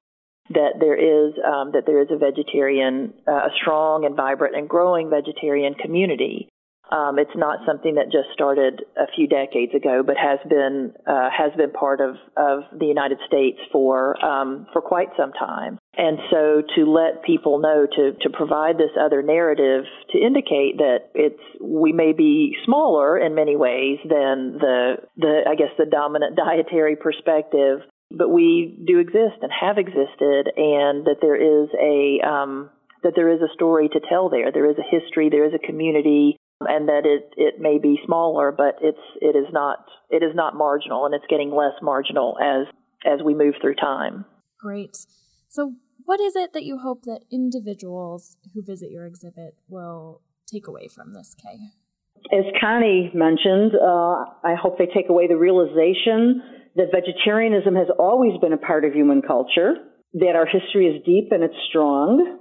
that 0.51 0.79
there 0.79 0.95
is 0.95 1.33
um, 1.45 1.71
that 1.73 1.85
there 1.85 2.01
is 2.01 2.07
a 2.11 2.17
vegetarian, 2.17 3.13
uh, 3.27 3.31
a 3.31 3.49
strong 3.61 4.05
and 4.05 4.15
vibrant 4.15 4.55
and 4.55 4.67
growing 4.67 5.09
vegetarian 5.09 5.73
community. 5.75 6.49
Um, 6.91 7.19
it's 7.19 7.35
not 7.35 7.59
something 7.67 7.95
that 7.95 8.05
just 8.05 8.33
started 8.33 8.83
a 8.97 9.05
few 9.15 9.27
decades 9.27 9.75
ago, 9.75 10.01
but 10.05 10.17
has 10.17 10.39
been 10.49 10.93
uh, 11.05 11.29
has 11.29 11.51
been 11.55 11.71
part 11.71 12.01
of, 12.01 12.15
of 12.35 12.63
the 12.77 12.87
United 12.87 13.19
States 13.27 13.59
for 13.71 14.23
um, 14.25 14.65
for 14.73 14.81
quite 14.81 15.09
some 15.17 15.33
time. 15.33 15.78
And 15.97 16.19
so 16.29 16.61
to 16.75 16.85
let 16.85 17.23
people 17.23 17.59
know 17.59 17.85
to 17.85 18.13
to 18.21 18.29
provide 18.29 18.77
this 18.77 18.91
other 18.99 19.21
narrative 19.21 19.85
to 20.11 20.17
indicate 20.17 20.77
that 20.77 21.09
it's 21.13 21.41
we 21.59 21.91
may 21.91 22.13
be 22.13 22.55
smaller 22.65 23.17
in 23.17 23.35
many 23.35 23.55
ways 23.55 23.97
than 24.03 24.59
the 24.59 24.97
the 25.17 25.41
I 25.49 25.55
guess 25.55 25.73
the 25.77 25.85
dominant 25.85 26.35
dietary 26.47 26.95
perspective, 26.95 27.79
but 28.11 28.29
we 28.29 28.77
do 28.85 28.99
exist 28.99 29.41
and 29.41 29.51
have 29.51 29.77
existed, 29.77 30.53
and 30.55 31.05
that 31.05 31.17
there 31.21 31.35
is 31.35 31.69
a 31.73 32.25
um, 32.25 32.69
that 33.03 33.13
there 33.15 33.29
is 33.29 33.41
a 33.41 33.53
story 33.53 33.89
to 33.89 33.99
tell 34.07 34.29
there. 34.29 34.51
There 34.51 34.69
is 34.69 34.77
a 34.77 34.89
history. 34.89 35.29
There 35.29 35.45
is 35.45 35.53
a 35.53 35.65
community 35.65 36.37
and 36.61 36.89
that 36.89 37.05
it 37.05 37.33
it 37.37 37.59
may 37.59 37.77
be 37.77 37.99
smaller, 38.05 38.51
but 38.51 38.75
it's 38.81 38.99
it 39.21 39.35
is 39.35 39.47
not 39.51 39.85
it 40.09 40.23
is 40.23 40.35
not 40.35 40.55
marginal, 40.55 41.05
and 41.05 41.15
it's 41.15 41.25
getting 41.29 41.51
less 41.51 41.73
marginal 41.81 42.37
as 42.41 42.67
as 43.05 43.23
we 43.23 43.33
move 43.33 43.55
through 43.61 43.75
time. 43.75 44.25
Great. 44.59 44.97
So, 45.49 45.73
what 46.05 46.19
is 46.19 46.35
it 46.35 46.53
that 46.53 46.63
you 46.63 46.77
hope 46.77 47.03
that 47.03 47.21
individuals 47.31 48.37
who 48.53 48.63
visit 48.63 48.91
your 48.91 49.05
exhibit 49.05 49.55
will 49.67 50.21
take 50.47 50.67
away 50.67 50.87
from 50.87 51.13
this, 51.13 51.35
Kay? 51.35 51.57
As 52.37 52.45
Connie 52.59 53.11
mentioned, 53.13 53.73
uh, 53.75 54.25
I 54.43 54.55
hope 54.59 54.77
they 54.77 54.85
take 54.85 55.09
away 55.09 55.27
the 55.27 55.37
realization 55.37 56.41
that 56.75 56.87
vegetarianism 56.93 57.75
has 57.75 57.87
always 57.97 58.39
been 58.39 58.53
a 58.53 58.57
part 58.57 58.85
of 58.85 58.93
human 58.93 59.21
culture, 59.21 59.73
that 60.13 60.35
our 60.35 60.45
history 60.45 60.87
is 60.87 61.03
deep 61.05 61.31
and 61.31 61.43
it's 61.43 61.55
strong, 61.69 62.39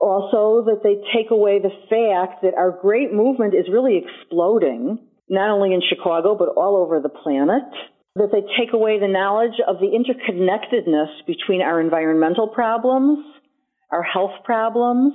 Also, 0.00 0.62
that 0.66 0.82
they 0.84 0.94
take 1.12 1.30
away 1.32 1.58
the 1.58 1.74
fact 1.90 2.42
that 2.42 2.54
our 2.54 2.70
great 2.70 3.12
movement 3.12 3.52
is 3.54 3.66
really 3.68 3.98
exploding, 3.98 4.98
not 5.28 5.50
only 5.50 5.74
in 5.74 5.82
Chicago, 5.82 6.36
but 6.38 6.48
all 6.50 6.76
over 6.76 7.00
the 7.00 7.08
planet. 7.08 7.66
That 8.16 8.30
they 8.32 8.42
take 8.58 8.72
away 8.72 8.98
the 8.98 9.08
knowledge 9.08 9.60
of 9.66 9.76
the 9.78 9.86
interconnectedness 9.86 11.26
between 11.26 11.62
our 11.62 11.80
environmental 11.80 12.48
problems, 12.48 13.18
our 13.92 14.02
health 14.02 14.42
problems, 14.44 15.14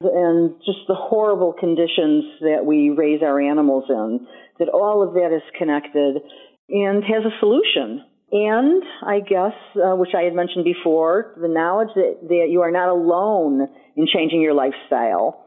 and 0.00 0.56
just 0.66 0.80
the 0.88 0.94
horrible 0.94 1.52
conditions 1.52 2.24
that 2.40 2.64
we 2.66 2.90
raise 2.90 3.22
our 3.22 3.40
animals 3.40 3.84
in. 3.88 4.26
That 4.58 4.68
all 4.68 5.06
of 5.06 5.14
that 5.14 5.32
is 5.34 5.42
connected 5.56 6.22
and 6.68 7.04
has 7.04 7.24
a 7.24 7.38
solution. 7.38 8.04
And 8.32 8.82
I 9.06 9.20
guess, 9.20 9.52
uh, 9.76 9.94
which 9.94 10.14
I 10.16 10.22
had 10.22 10.34
mentioned 10.34 10.64
before, 10.64 11.34
the 11.40 11.48
knowledge 11.48 11.90
that, 11.94 12.16
that 12.22 12.46
you 12.50 12.62
are 12.62 12.70
not 12.70 12.88
alone 12.88 13.68
in 13.94 14.06
changing 14.12 14.40
your 14.40 14.54
lifestyle, 14.54 15.44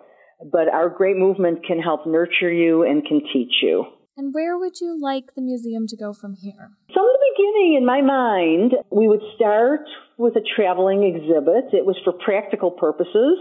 but 0.52 0.70
our 0.72 0.90
great 0.90 1.18
movement 1.18 1.66
can 1.66 1.80
help 1.80 2.06
nurture 2.06 2.52
you 2.52 2.84
and 2.84 3.04
can 3.04 3.22
teach 3.34 3.54
you. 3.64 3.86
And 4.18 4.34
where 4.34 4.58
would 4.58 4.80
you 4.80 4.98
like 5.00 5.36
the 5.36 5.42
museum 5.42 5.88
to 5.88 5.98
go 5.98 6.14
from 6.14 6.36
here? 6.36 6.72
From 6.94 7.06
the 7.06 7.20
beginning, 7.36 7.76
in 7.76 7.86
my 7.86 8.02
mind, 8.02 8.74
we 8.90 9.10
would 9.10 9.24
start 9.36 9.82
with 10.18 10.36
a 10.38 10.44
traveling 10.56 11.04
exhibit. 11.04 11.74
It 11.74 11.86
was 11.86 12.00
for 12.04 12.14
practical 12.14 12.72
purposes 12.72 13.38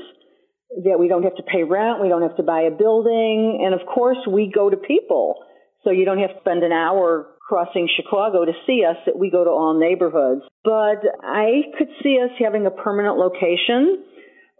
that 0.83 0.99
we 0.99 1.07
don't 1.07 1.23
have 1.23 1.37
to 1.37 1.45
pay 1.45 1.63
rent, 1.63 2.03
we 2.03 2.09
don't 2.09 2.23
have 2.23 2.37
to 2.37 2.43
buy 2.43 2.63
a 2.63 2.71
building, 2.71 3.63
and 3.65 3.73
of 3.73 3.87
course, 3.87 4.19
we 4.29 4.51
go 4.53 4.69
to 4.69 4.77
people. 4.77 5.37
So 5.85 5.91
you 5.91 6.05
don't 6.05 6.19
have 6.19 6.31
to 6.31 6.41
spend 6.41 6.65
an 6.65 6.73
hour 6.73 7.29
crossing 7.47 7.89
Chicago 7.95 8.45
to 8.45 8.53
see 8.67 8.83
us, 8.89 8.97
that 9.07 9.17
we 9.17 9.31
go 9.31 9.45
to 9.45 9.51
all 9.51 9.79
neighborhoods. 9.79 10.43
But 10.65 11.05
I 11.23 11.71
could 11.79 11.89
see 12.03 12.19
us 12.19 12.31
having 12.43 12.67
a 12.67 12.71
permanent 12.71 13.17
location. 13.17 14.03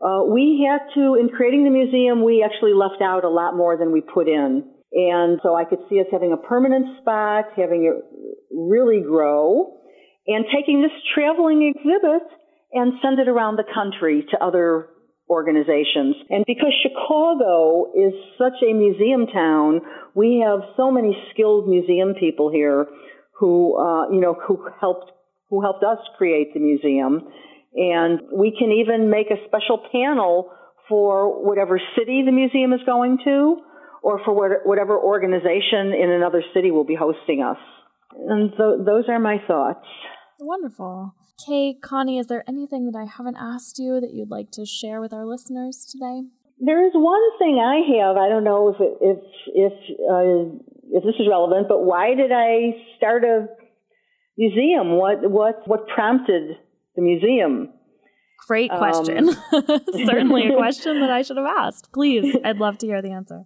Uh, 0.05 0.25
we 0.31 0.69
had 0.69 0.87
to, 0.95 1.17
in 1.19 1.31
creating 1.31 1.65
the 1.65 1.71
museum, 1.71 2.23
we 2.23 2.45
actually 2.45 2.75
left 2.75 3.03
out 3.03 3.25
a 3.25 3.31
lot 3.31 3.57
more 3.57 3.77
than 3.77 3.91
we 3.91 4.03
put 4.03 4.29
in. 4.29 4.71
And 4.95 5.41
so 5.43 5.57
I 5.57 5.65
could 5.65 5.81
see 5.91 5.99
us 6.01 6.07
having 6.13 6.33
a 6.33 6.37
permanent 6.37 7.01
spot, 7.01 7.47
having 7.57 7.85
it 7.85 7.99
really 8.55 9.03
grow, 9.03 9.77
and 10.27 10.45
taking 10.55 10.83
this 10.83 10.93
traveling 11.15 11.75
exhibit 11.75 12.23
and 12.73 12.95
send 13.03 13.19
it 13.19 13.29
around 13.29 13.57
the 13.57 13.65
country 13.75 14.25
to 14.31 14.45
other 14.45 14.89
organizations. 15.29 16.17
And 16.31 16.45
because 16.47 16.73
Chicago 16.83 17.93
is 17.97 18.13
such 18.39 18.63
a 18.63 18.73
museum 18.73 19.27
town, 19.27 19.81
we 20.15 20.45
have 20.47 20.61
so 20.77 20.91
many 20.91 21.17
skilled 21.33 21.69
museum 21.69 22.15
people 22.15 22.51
here 22.53 22.87
who, 23.39 23.77
uh, 23.77 24.11
you 24.11 24.21
know, 24.21 24.37
who 24.47 24.69
helped 24.81 25.11
who 25.51 25.61
helped 25.61 25.85
us 25.85 25.99
create 26.17 26.55
the 26.55 26.61
museum. 26.61 27.29
And 27.75 28.21
we 28.33 28.55
can 28.57 28.71
even 28.71 29.11
make 29.11 29.31
a 29.31 29.37
special 29.47 29.83
panel 29.93 30.51
for 30.89 31.45
whatever 31.45 31.81
city 31.99 32.23
the 32.25 32.33
museum 32.33 32.73
is 32.73 32.81
going 32.87 33.19
to, 33.25 33.57
or 34.05 34.21
for 34.23 34.61
whatever 34.65 34.99
organization 34.99 35.95
in 35.99 36.11
another 36.11 36.43
city 36.53 36.71
will 36.71 36.85
be 36.85 36.95
hosting 36.95 37.43
us. 37.43 37.57
And 38.29 38.51
th- 38.51 38.85
those 38.85 39.05
are 39.09 39.19
my 39.19 39.39
thoughts. 39.49 39.87
Wonderful. 40.39 41.15
Kay, 41.47 41.75
Connie, 41.83 42.19
is 42.19 42.27
there 42.27 42.45
anything 42.47 42.91
that 42.91 42.99
I 42.99 43.07
haven't 43.07 43.39
asked 43.41 43.79
you 43.79 44.01
that 44.03 44.13
you'd 44.13 44.31
like 44.31 44.51
to 44.53 44.67
share 44.67 45.01
with 45.01 45.15
our 45.15 45.25
listeners 45.25 45.89
today? 45.91 46.29
There 46.61 46.87
is 46.87 46.93
one 46.95 47.23
thing 47.39 47.59
I 47.59 47.81
have. 47.97 48.17
I 48.19 48.29
don't 48.29 48.45
know 48.45 48.69
if 48.69 48.77
it, 48.79 48.99
if 49.01 49.19
if 49.55 49.73
uh, 49.73 50.59
if 50.93 51.03
this 51.03 51.15
is 51.19 51.27
relevant, 51.29 51.67
but 51.67 51.83
why 51.83 52.15
did 52.15 52.31
I 52.31 52.77
start 52.99 53.25
a 53.25 53.49
museum? 54.37 54.99
What 54.99 55.29
what 55.29 55.67
what 55.67 55.89
prompted 55.89 56.59
the 56.95 57.03
museum? 57.03 57.71
Great 58.47 58.71
question. 58.71 59.31
Um, 59.31 59.81
Certainly 60.07 60.49
a 60.49 60.57
question 60.57 61.01
that 61.01 61.11
I 61.11 61.23
should 61.23 61.39
have 61.39 61.47
asked. 61.47 61.91
Please, 61.93 62.37
I'd 62.45 62.59
love 62.59 62.79
to 62.79 62.87
hear 62.87 63.01
the 63.01 63.11
answer. 63.11 63.45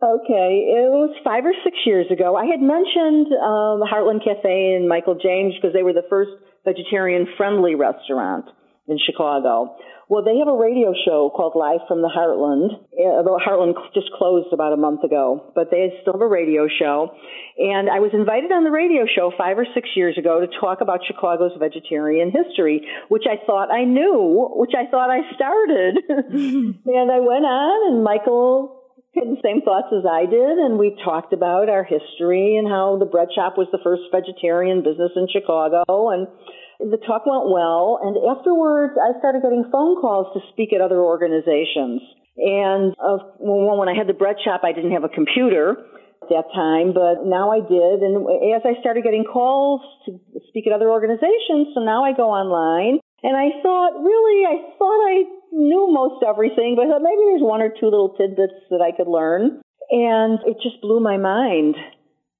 Okay, 0.00 0.64
it 0.80 0.88
was 0.88 1.12
five 1.22 1.44
or 1.44 1.52
six 1.62 1.76
years 1.84 2.06
ago. 2.10 2.34
I 2.34 2.46
had 2.46 2.64
mentioned 2.64 3.28
um, 3.36 3.84
Heartland 3.84 4.24
Cafe 4.24 4.72
and 4.72 4.88
Michael 4.88 5.20
James 5.20 5.52
because 5.54 5.74
they 5.74 5.82
were 5.82 5.92
the 5.92 6.08
first 6.08 6.30
vegetarian 6.64 7.28
friendly 7.36 7.74
restaurant 7.74 8.46
in 8.88 8.96
Chicago. 8.96 9.76
Well, 10.08 10.24
they 10.24 10.40
have 10.40 10.48
a 10.48 10.56
radio 10.56 10.96
show 11.04 11.28
called 11.28 11.52
Live 11.54 11.86
from 11.86 12.00
the 12.00 12.08
Heartland. 12.08 12.80
Although 12.96 13.36
Heartland 13.36 13.76
just 13.92 14.08
closed 14.16 14.48
about 14.52 14.72
a 14.72 14.76
month 14.80 15.04
ago, 15.04 15.52
but 15.54 15.70
they 15.70 15.92
still 16.00 16.14
have 16.14 16.22
a 16.22 16.26
radio 16.26 16.66
show. 16.66 17.12
And 17.58 17.90
I 17.92 18.00
was 18.00 18.10
invited 18.16 18.50
on 18.50 18.64
the 18.64 18.72
radio 18.72 19.04
show 19.04 19.30
five 19.36 19.58
or 19.58 19.66
six 19.74 19.90
years 19.94 20.16
ago 20.16 20.40
to 20.40 20.48
talk 20.58 20.80
about 20.80 21.04
Chicago's 21.06 21.52
vegetarian 21.60 22.32
history, 22.32 22.88
which 23.08 23.24
I 23.28 23.36
thought 23.44 23.70
I 23.70 23.84
knew, 23.84 24.48
which 24.56 24.72
I 24.72 24.90
thought 24.90 25.12
I 25.12 25.28
started. 25.36 26.00
and 26.08 27.06
I 27.12 27.20
went 27.20 27.44
on, 27.44 27.92
and 27.92 28.02
Michael 28.02 28.79
had 29.14 29.26
the 29.26 29.42
same 29.42 29.62
thoughts 29.62 29.90
as 29.90 30.06
I 30.06 30.26
did, 30.26 30.58
and 30.62 30.78
we 30.78 30.94
talked 31.02 31.32
about 31.32 31.68
our 31.68 31.82
history 31.82 32.56
and 32.56 32.68
how 32.68 32.96
the 32.98 33.10
bread 33.10 33.28
shop 33.34 33.58
was 33.58 33.66
the 33.72 33.82
first 33.82 34.06
vegetarian 34.14 34.86
business 34.86 35.10
in 35.18 35.26
Chicago, 35.26 35.82
and 36.14 36.30
the 36.78 37.00
talk 37.02 37.26
went 37.26 37.50
well. 37.50 37.98
And 37.98 38.14
afterwards, 38.16 38.94
I 38.94 39.18
started 39.18 39.42
getting 39.42 39.66
phone 39.68 40.00
calls 40.00 40.30
to 40.38 40.40
speak 40.54 40.72
at 40.72 40.80
other 40.80 41.02
organizations. 41.02 42.00
And 42.38 42.94
uh, 42.96 43.36
well, 43.42 43.76
when 43.76 43.90
I 43.90 43.98
had 43.98 44.06
the 44.06 44.16
bread 44.16 44.36
shop, 44.40 44.62
I 44.62 44.72
didn't 44.72 44.92
have 44.94 45.04
a 45.04 45.12
computer 45.12 45.76
at 46.22 46.28
that 46.30 46.46
time, 46.54 46.94
but 46.94 47.26
now 47.26 47.50
I 47.50 47.60
did. 47.60 48.00
And 48.06 48.24
as 48.54 48.62
I 48.64 48.78
started 48.80 49.02
getting 49.02 49.26
calls 49.26 49.82
to 50.06 50.16
speak 50.48 50.70
at 50.70 50.72
other 50.72 50.88
organizations, 50.88 51.74
so 51.74 51.82
now 51.82 52.06
I 52.06 52.14
go 52.14 52.30
online. 52.30 53.02
And 53.22 53.36
I 53.36 53.52
thought, 53.60 54.00
really, 54.00 54.48
I 54.48 54.56
thought 54.80 55.00
I 55.04 55.39
knew 55.52 55.90
most 55.90 56.24
everything, 56.26 56.76
but 56.76 56.86
maybe 56.86 57.22
there's 57.26 57.42
one 57.42 57.62
or 57.62 57.68
two 57.68 57.86
little 57.86 58.14
tidbits 58.16 58.66
that 58.70 58.80
I 58.80 58.96
could 58.96 59.08
learn. 59.08 59.62
And 59.90 60.38
it 60.46 60.58
just 60.62 60.80
blew 60.80 61.00
my 61.00 61.16
mind 61.16 61.74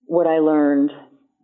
what 0.06 0.26
I 0.26 0.38
learned. 0.38 0.90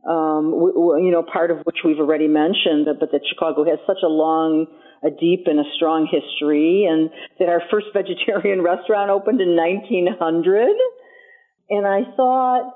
Um, 0.07 0.55
w- 0.55 0.75
w- 0.75 1.05
you 1.07 1.11
know, 1.11 1.25
part 1.25 1.51
of 1.51 1.59
which 1.67 1.83
we've 1.85 1.99
already 1.99 2.29
mentioned, 2.29 2.87
but 2.87 3.11
that 3.11 3.27
Chicago 3.27 3.65
has 3.65 3.81
such 3.87 4.03
a 4.05 4.09
long, 4.09 4.67
a 5.03 5.11
deep 5.11 5.47
and 5.47 5.59
a 5.59 5.67
strong 5.75 6.07
history, 6.07 6.87
and 6.87 7.11
that 7.41 7.49
our 7.49 7.63
first 7.71 7.87
vegetarian 7.95 8.63
restaurant 8.63 9.11
opened 9.11 9.41
in 9.41 9.57
1900. 9.57 10.71
And 11.71 11.87
I 11.87 12.07
thought, 12.15 12.71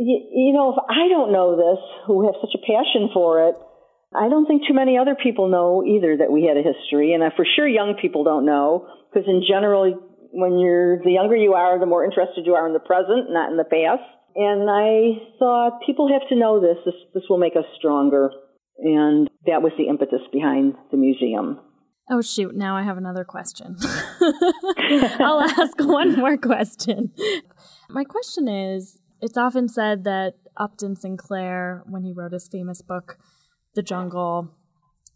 you, 0.00 0.18
you 0.34 0.52
know, 0.52 0.74
if 0.74 0.78
I 0.90 1.06
don't 1.06 1.30
know 1.30 1.54
this, 1.54 1.78
who 2.06 2.26
have 2.26 2.34
such 2.40 2.54
a 2.58 2.66
passion 2.66 3.10
for 3.14 3.46
it, 3.48 3.54
I 4.14 4.28
don't 4.28 4.46
think 4.46 4.62
too 4.66 4.74
many 4.74 4.98
other 4.98 5.14
people 5.14 5.48
know 5.48 5.84
either 5.86 6.16
that 6.16 6.32
we 6.32 6.44
had 6.44 6.56
a 6.56 6.66
history, 6.66 7.14
and 7.14 7.22
for 7.36 7.46
sure 7.56 7.68
young 7.68 7.94
people 8.00 8.24
don't 8.24 8.44
know 8.44 8.88
because 9.12 9.28
in 9.28 9.42
general, 9.46 9.94
when 10.32 10.58
you're 10.58 10.98
the 11.02 11.12
younger 11.12 11.36
you 11.36 11.54
are, 11.54 11.78
the 11.78 11.86
more 11.86 12.04
interested 12.04 12.44
you 12.44 12.54
are 12.54 12.66
in 12.66 12.72
the 12.72 12.80
present, 12.80 13.30
not 13.30 13.50
in 13.50 13.56
the 13.56 13.64
past. 13.64 14.02
And 14.34 14.68
I 14.70 15.22
thought 15.38 15.80
people 15.86 16.08
have 16.12 16.28
to 16.28 16.36
know 16.36 16.60
this. 16.60 16.76
This 16.84 16.94
this 17.14 17.22
will 17.30 17.38
make 17.38 17.54
us 17.54 17.64
stronger, 17.78 18.30
and 18.78 19.28
that 19.46 19.62
was 19.62 19.72
the 19.78 19.88
impetus 19.88 20.22
behind 20.32 20.74
the 20.90 20.96
museum. 20.96 21.60
Oh 22.10 22.20
shoot! 22.20 22.56
Now 22.56 22.76
I 22.76 22.82
have 22.82 22.96
another 22.96 23.24
question. 23.24 23.76
I'll 25.20 25.40
ask 25.40 25.78
one 25.78 26.16
more 26.16 26.36
question. 26.36 27.12
My 27.88 28.02
question 28.02 28.48
is: 28.48 28.98
It's 29.20 29.36
often 29.36 29.68
said 29.68 30.02
that 30.04 30.34
Upton 30.56 30.96
Sinclair, 30.96 31.82
when 31.86 32.02
he 32.02 32.12
wrote 32.12 32.32
his 32.32 32.48
famous 32.48 32.82
book 32.82 33.18
the 33.74 33.82
jungle 33.82 34.50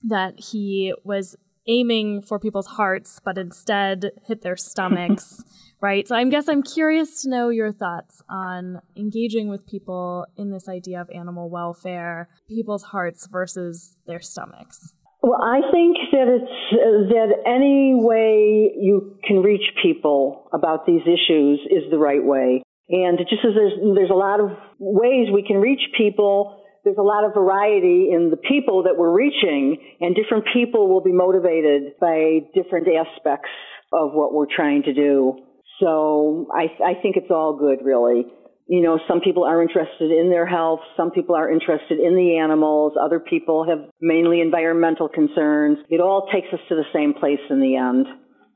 that 0.02 0.34
he 0.38 0.94
was 1.04 1.36
aiming 1.66 2.22
for 2.22 2.38
people's 2.38 2.66
hearts, 2.66 3.20
but 3.24 3.38
instead 3.38 4.10
hit 4.26 4.42
their 4.42 4.56
stomachs, 4.56 5.42
right? 5.80 6.06
So 6.06 6.14
I 6.14 6.24
guess 6.24 6.48
I'm 6.48 6.62
curious 6.62 7.22
to 7.22 7.30
know 7.30 7.48
your 7.48 7.72
thoughts 7.72 8.22
on 8.28 8.80
engaging 8.96 9.48
with 9.48 9.66
people 9.66 10.26
in 10.36 10.50
this 10.50 10.68
idea 10.68 11.00
of 11.00 11.08
animal 11.14 11.50
welfare, 11.50 12.28
people's 12.48 12.84
hearts 12.84 13.26
versus 13.30 13.96
their 14.06 14.20
stomachs. 14.20 14.94
Well, 15.22 15.40
I 15.42 15.60
think 15.72 15.96
that 16.12 16.28
it's 16.28 16.74
uh, 16.74 17.08
that 17.14 17.32
any 17.46 17.94
way 17.94 18.76
you 18.78 19.16
can 19.26 19.42
reach 19.42 19.64
people 19.82 20.50
about 20.52 20.84
these 20.84 21.00
issues 21.00 21.60
is 21.70 21.90
the 21.90 21.96
right 21.96 22.22
way. 22.22 22.62
And 22.90 23.16
just 23.16 23.42
as 23.42 23.54
there's 23.54 23.72
there's 23.94 24.10
a 24.10 24.14
lot 24.14 24.40
of 24.40 24.50
ways 24.78 25.28
we 25.32 25.42
can 25.42 25.56
reach 25.56 25.80
people 25.96 26.63
there's 26.84 26.98
a 26.98 27.02
lot 27.02 27.24
of 27.24 27.32
variety 27.34 28.10
in 28.12 28.30
the 28.30 28.36
people 28.36 28.84
that 28.84 28.96
we're 28.96 29.12
reaching, 29.12 29.78
and 30.00 30.14
different 30.14 30.44
people 30.52 30.88
will 30.88 31.00
be 31.02 31.12
motivated 31.12 31.98
by 32.00 32.40
different 32.54 32.86
aspects 32.88 33.48
of 33.92 34.12
what 34.12 34.34
we're 34.34 34.52
trying 34.54 34.82
to 34.82 34.92
do. 34.92 35.38
So 35.80 36.46
I, 36.52 36.66
I 36.84 36.94
think 37.00 37.16
it's 37.16 37.30
all 37.30 37.56
good, 37.58 37.84
really. 37.84 38.26
You 38.66 38.82
know, 38.82 38.98
some 39.08 39.20
people 39.20 39.44
are 39.44 39.62
interested 39.62 40.10
in 40.10 40.30
their 40.30 40.46
health, 40.46 40.80
some 40.96 41.10
people 41.10 41.34
are 41.34 41.50
interested 41.50 42.00
in 42.00 42.16
the 42.16 42.38
animals, 42.38 42.94
other 43.02 43.20
people 43.20 43.66
have 43.68 43.90
mainly 44.00 44.40
environmental 44.40 45.08
concerns. 45.08 45.78
It 45.90 46.00
all 46.00 46.28
takes 46.32 46.48
us 46.52 46.60
to 46.68 46.74
the 46.74 46.84
same 46.94 47.14
place 47.14 47.40
in 47.50 47.60
the 47.60 47.76
end, 47.76 48.06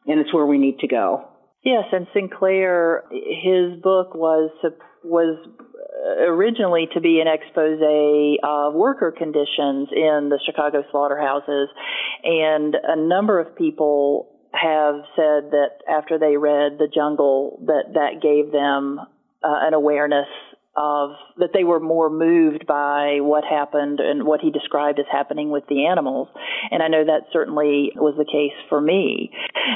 and 0.06 0.20
it's 0.20 0.32
where 0.32 0.46
we 0.46 0.58
need 0.58 0.78
to 0.80 0.88
go. 0.88 1.28
Yes, 1.64 1.84
and 1.92 2.06
Sinclair, 2.14 3.04
his 3.10 3.80
book 3.82 4.14
was 4.14 4.50
was 5.04 5.38
originally 6.20 6.88
to 6.94 7.00
be 7.00 7.20
an 7.20 7.28
expose 7.28 7.80
of 8.42 8.74
worker 8.74 9.12
conditions 9.16 9.88
in 9.92 10.28
the 10.30 10.38
Chicago 10.44 10.82
slaughterhouses, 10.90 11.68
and 12.24 12.76
a 12.82 12.96
number 12.96 13.38
of 13.40 13.54
people 13.56 14.28
have 14.52 14.96
said 15.14 15.50
that 15.52 15.78
after 15.88 16.18
they 16.18 16.36
read 16.36 16.78
The 16.78 16.88
Jungle, 16.92 17.60
that 17.66 17.94
that 17.94 18.22
gave 18.22 18.50
them 18.50 18.98
uh, 18.98 19.66
an 19.66 19.74
awareness 19.74 20.28
of 20.78 21.10
that 21.38 21.50
they 21.52 21.64
were 21.64 21.80
more 21.80 22.08
moved 22.08 22.66
by 22.66 23.18
what 23.20 23.42
happened 23.44 23.98
and 23.98 24.24
what 24.24 24.40
he 24.40 24.50
described 24.50 24.98
as 24.98 25.06
happening 25.10 25.50
with 25.50 25.64
the 25.68 25.86
animals. 25.86 26.28
And 26.70 26.82
I 26.82 26.88
know 26.88 27.04
that 27.04 27.26
certainly 27.32 27.90
was 27.96 28.14
the 28.16 28.24
case 28.24 28.54
for 28.68 28.80
me. 28.80 29.30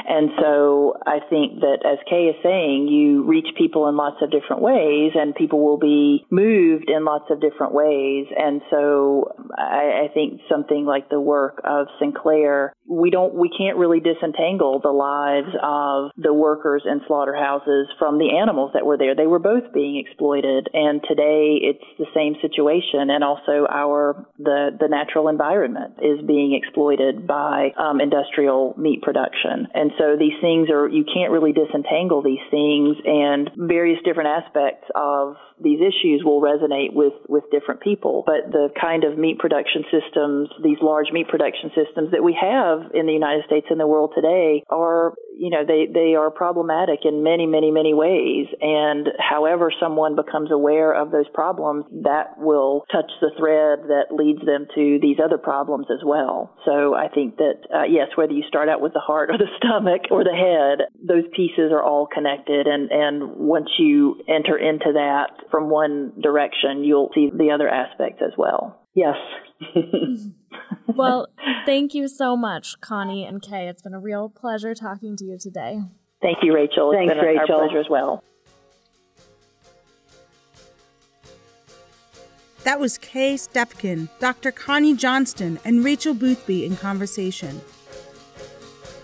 And 0.07 0.31
so 0.39 0.95
I 1.05 1.19
think 1.29 1.59
that 1.59 1.83
as 1.85 1.99
Kay 2.09 2.31
is 2.31 2.35
saying, 2.41 2.87
you 2.87 3.23
reach 3.23 3.47
people 3.57 3.87
in 3.89 3.97
lots 3.97 4.17
of 4.21 4.31
different 4.31 4.61
ways 4.61 5.11
and 5.15 5.35
people 5.35 5.63
will 5.63 5.77
be 5.77 6.25
moved 6.29 6.89
in 6.89 7.05
lots 7.05 7.25
of 7.29 7.41
different 7.41 7.73
ways. 7.73 8.27
And 8.35 8.61
so 8.71 9.35
I, 9.57 10.07
I 10.07 10.13
think 10.13 10.41
something 10.49 10.85
like 10.85 11.09
the 11.09 11.19
work 11.19 11.61
of 11.63 11.87
Sinclair, 11.99 12.73
we 12.89 13.09
don't, 13.09 13.33
we 13.33 13.49
can't 13.49 13.77
really 13.77 13.99
disentangle 13.99 14.79
the 14.81 14.89
lives 14.89 15.51
of 15.61 16.11
the 16.17 16.33
workers 16.33 16.83
in 16.85 17.01
slaughterhouses 17.07 17.87
from 17.99 18.17
the 18.17 18.37
animals 18.37 18.71
that 18.73 18.85
were 18.85 18.97
there. 18.97 19.15
They 19.15 19.27
were 19.27 19.39
both 19.39 19.73
being 19.73 20.03
exploited 20.05 20.69
and 20.73 20.92
and 20.93 21.01
today 21.09 21.57
it's 21.57 21.83
the 21.97 22.05
same 22.13 22.35
situation. 22.41 23.09
And 23.09 23.23
also 23.23 23.65
our 23.65 24.25
the 24.37 24.77
the 24.79 24.87
natural 24.87 25.27
environment 25.27 25.97
is 26.01 26.21
being 26.25 26.53
exploited 26.53 27.25
by 27.25 27.73
um, 27.77 27.99
industrial 27.99 28.75
meat 28.77 29.01
production. 29.01 29.67
And 29.73 29.91
so 29.97 30.15
these 30.17 30.37
things 30.41 30.69
are 30.69 30.87
you 30.87 31.03
can't 31.03 31.31
really 31.31 31.53
disentangle 31.53 32.21
these 32.21 32.43
things. 32.51 32.97
And 33.05 33.49
various 33.57 33.99
different 34.05 34.29
aspects 34.29 34.85
of 34.93 35.35
these 35.61 35.79
issues 35.79 36.21
will 36.23 36.41
resonate 36.41 36.93
with 36.93 37.13
with 37.27 37.43
different 37.49 37.81
people. 37.81 38.23
But 38.25 38.51
the 38.51 38.69
kind 38.79 39.03
of 39.03 39.17
meat 39.17 39.39
production 39.39 39.83
systems 39.89 40.49
these 40.61 40.77
large 40.81 41.09
meat 41.11 41.27
production 41.27 41.71
systems 41.73 42.11
that 42.11 42.23
we 42.23 42.37
have 42.37 42.91
in 42.93 43.05
the 43.07 43.13
United 43.13 43.45
States 43.45 43.67
and 43.69 43.79
the 43.79 43.87
world 43.87 44.13
today 44.13 44.63
are 44.69 45.13
you 45.37 45.49
know 45.49 45.65
they 45.65 45.87
they 45.91 46.13
are 46.15 46.29
problematic 46.29 47.01
in 47.05 47.23
many 47.23 47.45
many 47.45 47.71
many 47.71 47.93
ways. 47.93 48.45
And 48.61 49.09
however 49.17 49.71
someone 49.79 50.15
becomes 50.15 50.51
aware 50.51 50.82
of 50.91 51.11
those 51.11 51.27
problems 51.33 51.85
that 52.03 52.37
will 52.37 52.85
touch 52.91 53.11
the 53.21 53.31
thread 53.37 53.87
that 53.87 54.11
leads 54.11 54.43
them 54.45 54.67
to 54.75 54.99
these 55.01 55.17
other 55.23 55.37
problems 55.37 55.87
as 55.91 56.03
well 56.05 56.55
so 56.65 56.95
i 56.95 57.07
think 57.07 57.37
that 57.37 57.55
uh, 57.73 57.83
yes 57.83 58.07
whether 58.15 58.33
you 58.33 58.43
start 58.47 58.67
out 58.69 58.81
with 58.81 58.93
the 58.93 58.99
heart 58.99 59.29
or 59.29 59.37
the 59.37 59.47
stomach 59.57 60.01
or 60.11 60.23
the 60.23 60.35
head 60.35 60.87
those 61.07 61.23
pieces 61.35 61.71
are 61.71 61.83
all 61.83 62.07
connected 62.07 62.67
and 62.67 62.91
and 62.91 63.35
once 63.37 63.69
you 63.77 64.15
enter 64.27 64.57
into 64.57 64.93
that 64.93 65.31
from 65.51 65.69
one 65.69 66.11
direction 66.21 66.83
you'll 66.83 67.09
see 67.13 67.29
the 67.35 67.51
other 67.53 67.69
aspects 67.69 68.21
as 68.25 68.33
well 68.37 68.81
yes 68.93 69.15
well, 70.87 71.27
thank 71.65 71.93
you 71.93 72.07
so 72.07 72.35
much, 72.35 72.79
Connie 72.81 73.25
and 73.25 73.41
Kay. 73.41 73.67
It's 73.67 73.81
been 73.81 73.93
a 73.93 73.99
real 73.99 74.29
pleasure 74.29 74.73
talking 74.73 75.15
to 75.17 75.25
you 75.25 75.37
today. 75.39 75.79
Thank 76.21 76.37
you, 76.41 76.53
Rachel. 76.53 76.91
It's 76.91 76.99
Thanks, 76.99 77.13
been 77.13 77.23
a, 77.23 77.27
Rachel. 77.27 77.55
our 77.55 77.67
pleasure 77.67 77.79
as 77.79 77.87
well. 77.89 78.23
That 82.63 82.79
was 82.79 82.97
Kay 82.97 83.35
Stepkin, 83.35 84.07
Dr. 84.19 84.51
Connie 84.51 84.95
Johnston, 84.95 85.59
and 85.65 85.83
Rachel 85.83 86.13
Boothby 86.13 86.65
in 86.65 86.77
conversation. 86.77 87.59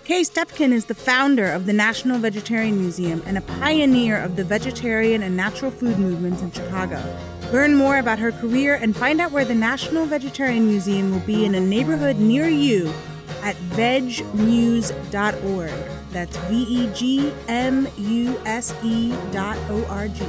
Kay 0.06 0.22
Stepkin 0.24 0.72
is 0.72 0.86
the 0.86 0.96
founder 0.96 1.52
of 1.52 1.66
the 1.66 1.74
National 1.74 2.20
Vegetarian 2.20 2.80
Museum 2.80 3.22
and 3.26 3.38
a 3.38 3.42
pioneer 3.42 4.18
of 4.18 4.38
the 4.38 4.46
vegetarian 4.46 5.22
and 5.24 5.36
natural 5.36 5.72
food 5.72 6.00
movements 6.00 6.42
in 6.42 6.52
Chicago. 6.52 7.04
Learn 7.52 7.76
more 7.76 7.98
about 7.98 8.18
her 8.18 8.32
career 8.32 8.76
and 8.76 8.96
find 8.96 9.20
out 9.20 9.34
where 9.34 9.46
the 9.46 9.56
National 9.56 10.06
Vegetarian 10.06 10.66
Museum 10.66 11.12
will 11.12 11.20
be 11.20 11.44
in 11.44 11.54
a 11.54 11.60
neighborhood 11.60 12.18
near 12.18 12.48
you 12.48 12.94
at 13.44 13.58
vegmuse.org. 13.76 14.92
That's 16.12 16.38
V 16.38 16.64
E 16.64 16.90
G 16.94 17.34
M 17.48 17.88
U 17.98 18.40
S 18.46 18.74
E 18.84 19.14
dot 19.32 19.58
O 19.70 19.86
R 19.90 20.08
G. 20.08 20.26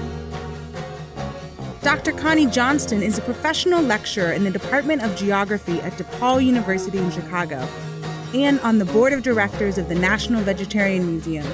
Dr. 1.83 2.12
Connie 2.12 2.47
Johnston 2.47 3.03
is 3.03 3.16
a 3.16 3.22
professional 3.22 3.81
lecturer 3.81 4.33
in 4.33 4.45
the 4.45 4.51
Department 4.51 5.03
of 5.03 5.16
Geography 5.16 5.81
at 5.81 5.95
DePaul 5.95 6.45
University 6.45 6.99
in 6.99 7.11
Chicago 7.11 7.66
and 8.35 8.61
on 8.61 8.76
the 8.76 8.85
board 8.85 9.14
of 9.14 9.22
directors 9.22 9.78
of 9.78 9.89
the 9.89 9.95
National 9.95 10.43
Vegetarian 10.43 11.07
Museum. 11.07 11.47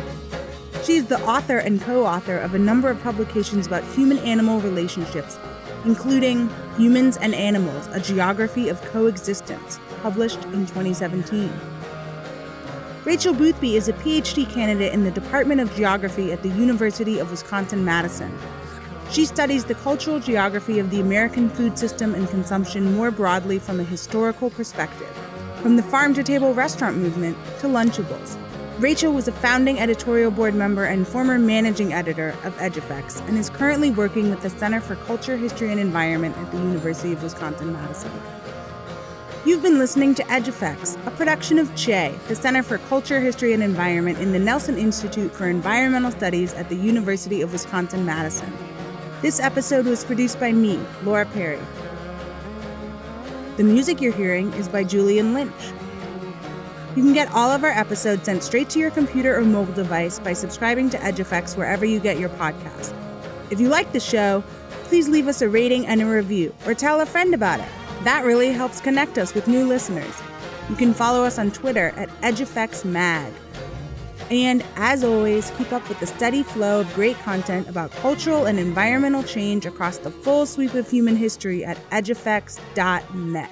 She 0.83 0.97
is 0.97 1.07
the 1.07 1.20
author 1.20 1.59
and 1.59 1.81
co 1.81 2.05
author 2.05 2.39
of 2.39 2.55
a 2.55 2.59
number 2.59 2.91
of 2.91 3.01
publications 3.05 3.68
about 3.68 3.85
human 3.95 4.18
animal 4.18 4.61
relationships, 4.61 5.39
including 5.85 6.51
Humans 6.77 7.18
and 7.18 7.33
Animals 7.33 7.87
A 7.93 8.01
Geography 8.01 8.68
of 8.68 8.83
Coexistence, 8.87 9.79
published 10.03 10.43
in 10.47 10.66
2017. 10.66 11.53
Rachel 13.05 13.33
Boothby 13.33 13.77
is 13.77 13.87
a 13.87 13.93
PhD 13.93 14.51
candidate 14.53 14.93
in 14.93 15.05
the 15.05 15.12
Department 15.12 15.61
of 15.61 15.72
Geography 15.77 16.33
at 16.33 16.43
the 16.43 16.49
University 16.49 17.20
of 17.20 17.31
Wisconsin 17.31 17.85
Madison. 17.85 18.37
She 19.11 19.25
studies 19.25 19.65
the 19.65 19.75
cultural 19.75 20.19
geography 20.19 20.79
of 20.79 20.91
the 20.91 21.01
American 21.01 21.49
food 21.49 21.79
system 21.79 22.15
and 22.15 22.29
consumption 22.29 22.95
more 22.97 23.11
broadly 23.11 23.59
from 23.59 23.79
a 23.79 23.85
historical 23.85 24.51
perspective, 24.51 25.09
from 25.63 25.77
the 25.77 25.83
farm 25.83 26.13
to 26.15 26.23
table 26.23 26.53
restaurant 26.53 26.97
movement 26.97 27.37
to 27.61 27.67
Lunchables. 27.69 28.37
Rachel 28.79 29.13
was 29.13 29.27
a 29.27 29.33
founding 29.33 29.79
editorial 29.79 30.31
board 30.31 30.55
member 30.55 30.85
and 30.85 31.09
former 31.09 31.39
managing 31.39 31.95
editor 31.95 32.35
of 32.45 32.55
EdgeEffects 32.59 33.27
and 33.27 33.39
is 33.39 33.49
currently 33.49 33.91
working 33.91 34.29
with 34.29 34.43
the 34.43 34.51
Center 34.51 34.83
for 34.83 34.97
Culture, 34.97 35.37
History, 35.37 35.71
and 35.71 35.81
Environment 35.81 36.37
at 36.37 36.51
the 36.51 36.59
University 36.59 37.13
of 37.13 37.23
Wisconsin 37.23 37.73
Madison. 37.73 38.13
You've 39.47 39.63
been 39.63 39.79
listening 39.79 40.15
to 40.17 40.25
EdgeEffects, 40.25 41.07
a 41.07 41.11
production 41.13 41.59
of 41.59 41.75
CHE, 41.75 42.13
the 42.27 42.35
Center 42.35 42.63
for 42.63 42.79
Culture, 42.79 43.21
History, 43.21 43.55
and 43.55 43.63
Environment 43.63 44.19
in 44.19 44.33
the 44.33 44.41
Nelson 44.41 44.77
Institute 44.77 45.33
for 45.33 45.49
Environmental 45.49 46.11
Studies 46.11 46.53
at 46.53 46.69
the 46.69 46.75
University 46.75 47.41
of 47.41 47.53
Wisconsin 47.53 48.05
Madison. 48.05 48.53
This 49.23 49.41
episode 49.41 49.87
was 49.87 50.05
produced 50.05 50.39
by 50.39 50.53
me, 50.53 50.79
Laura 51.03 51.25
Perry. 51.25 51.59
The 53.57 53.64
music 53.64 54.03
you're 54.03 54.12
hearing 54.12 54.53
is 54.53 54.69
by 54.69 54.85
Julian 54.85 55.33
Lynch. 55.33 55.73
You 56.95 57.03
can 57.03 57.14
get 57.14 57.33
all 57.33 57.51
of 57.51 57.64
our 57.64 57.71
episodes 57.71 58.25
sent 58.25 58.43
straight 58.43 58.69
to 58.71 58.79
your 58.79 58.91
computer 58.91 59.35
or 59.35 59.41
mobile 59.41 59.73
device 59.73 60.19
by 60.19 60.35
subscribing 60.35 60.91
to 60.91 60.99
EdgeEffects 60.99 61.57
wherever 61.57 61.87
you 61.87 61.99
get 61.99 62.19
your 62.19 62.29
podcast. 62.29 62.95
If 63.51 63.59
you 63.59 63.71
like 63.71 63.91
the 63.93 64.01
show, 64.01 64.45
please 64.85 65.09
leave 65.09 65.29
us 65.29 65.41
a 65.41 65.49
rating 65.49 65.87
and 65.87 66.03
a 66.03 66.07
review, 66.07 66.55
or 66.67 66.75
tell 66.75 67.01
a 67.01 67.07
friend 67.07 67.33
about 67.33 67.61
it. 67.61 67.69
That 68.05 68.27
really 68.27 68.53
helps 68.53 68.83
connect 68.83 69.17
us 69.17 69.33
with 69.33 69.49
new 69.49 69.67
listeners. 69.67 70.14
You 70.69 70.77
can 70.77 70.93
follow 70.93 71.25
us 71.25 71.39
on 71.39 71.53
Twitter 71.53 71.95
at 71.97 72.11
EdgeEffectsMag. 72.21 73.33
And 74.31 74.64
as 74.74 75.05
always, 75.05 75.51
keep 75.53 75.72
up 75.72 75.89
with 75.89 76.01
the 76.01 76.07
steady 76.07 76.43
flow 76.43 76.81
of 76.81 76.95
great 76.95 77.16
content 77.18 77.68
about 77.68 77.93
cultural 77.93 78.47
and 78.47 78.59
environmental 78.59 79.22
change 79.22 79.66
across 79.66 79.99
the 79.99 80.11
full 80.11 80.47
sweep 80.47 80.74
of 80.74 80.91
human 80.91 81.16
history 81.16 81.64
at 81.64 81.79
edgeeffects.net. 81.91 83.51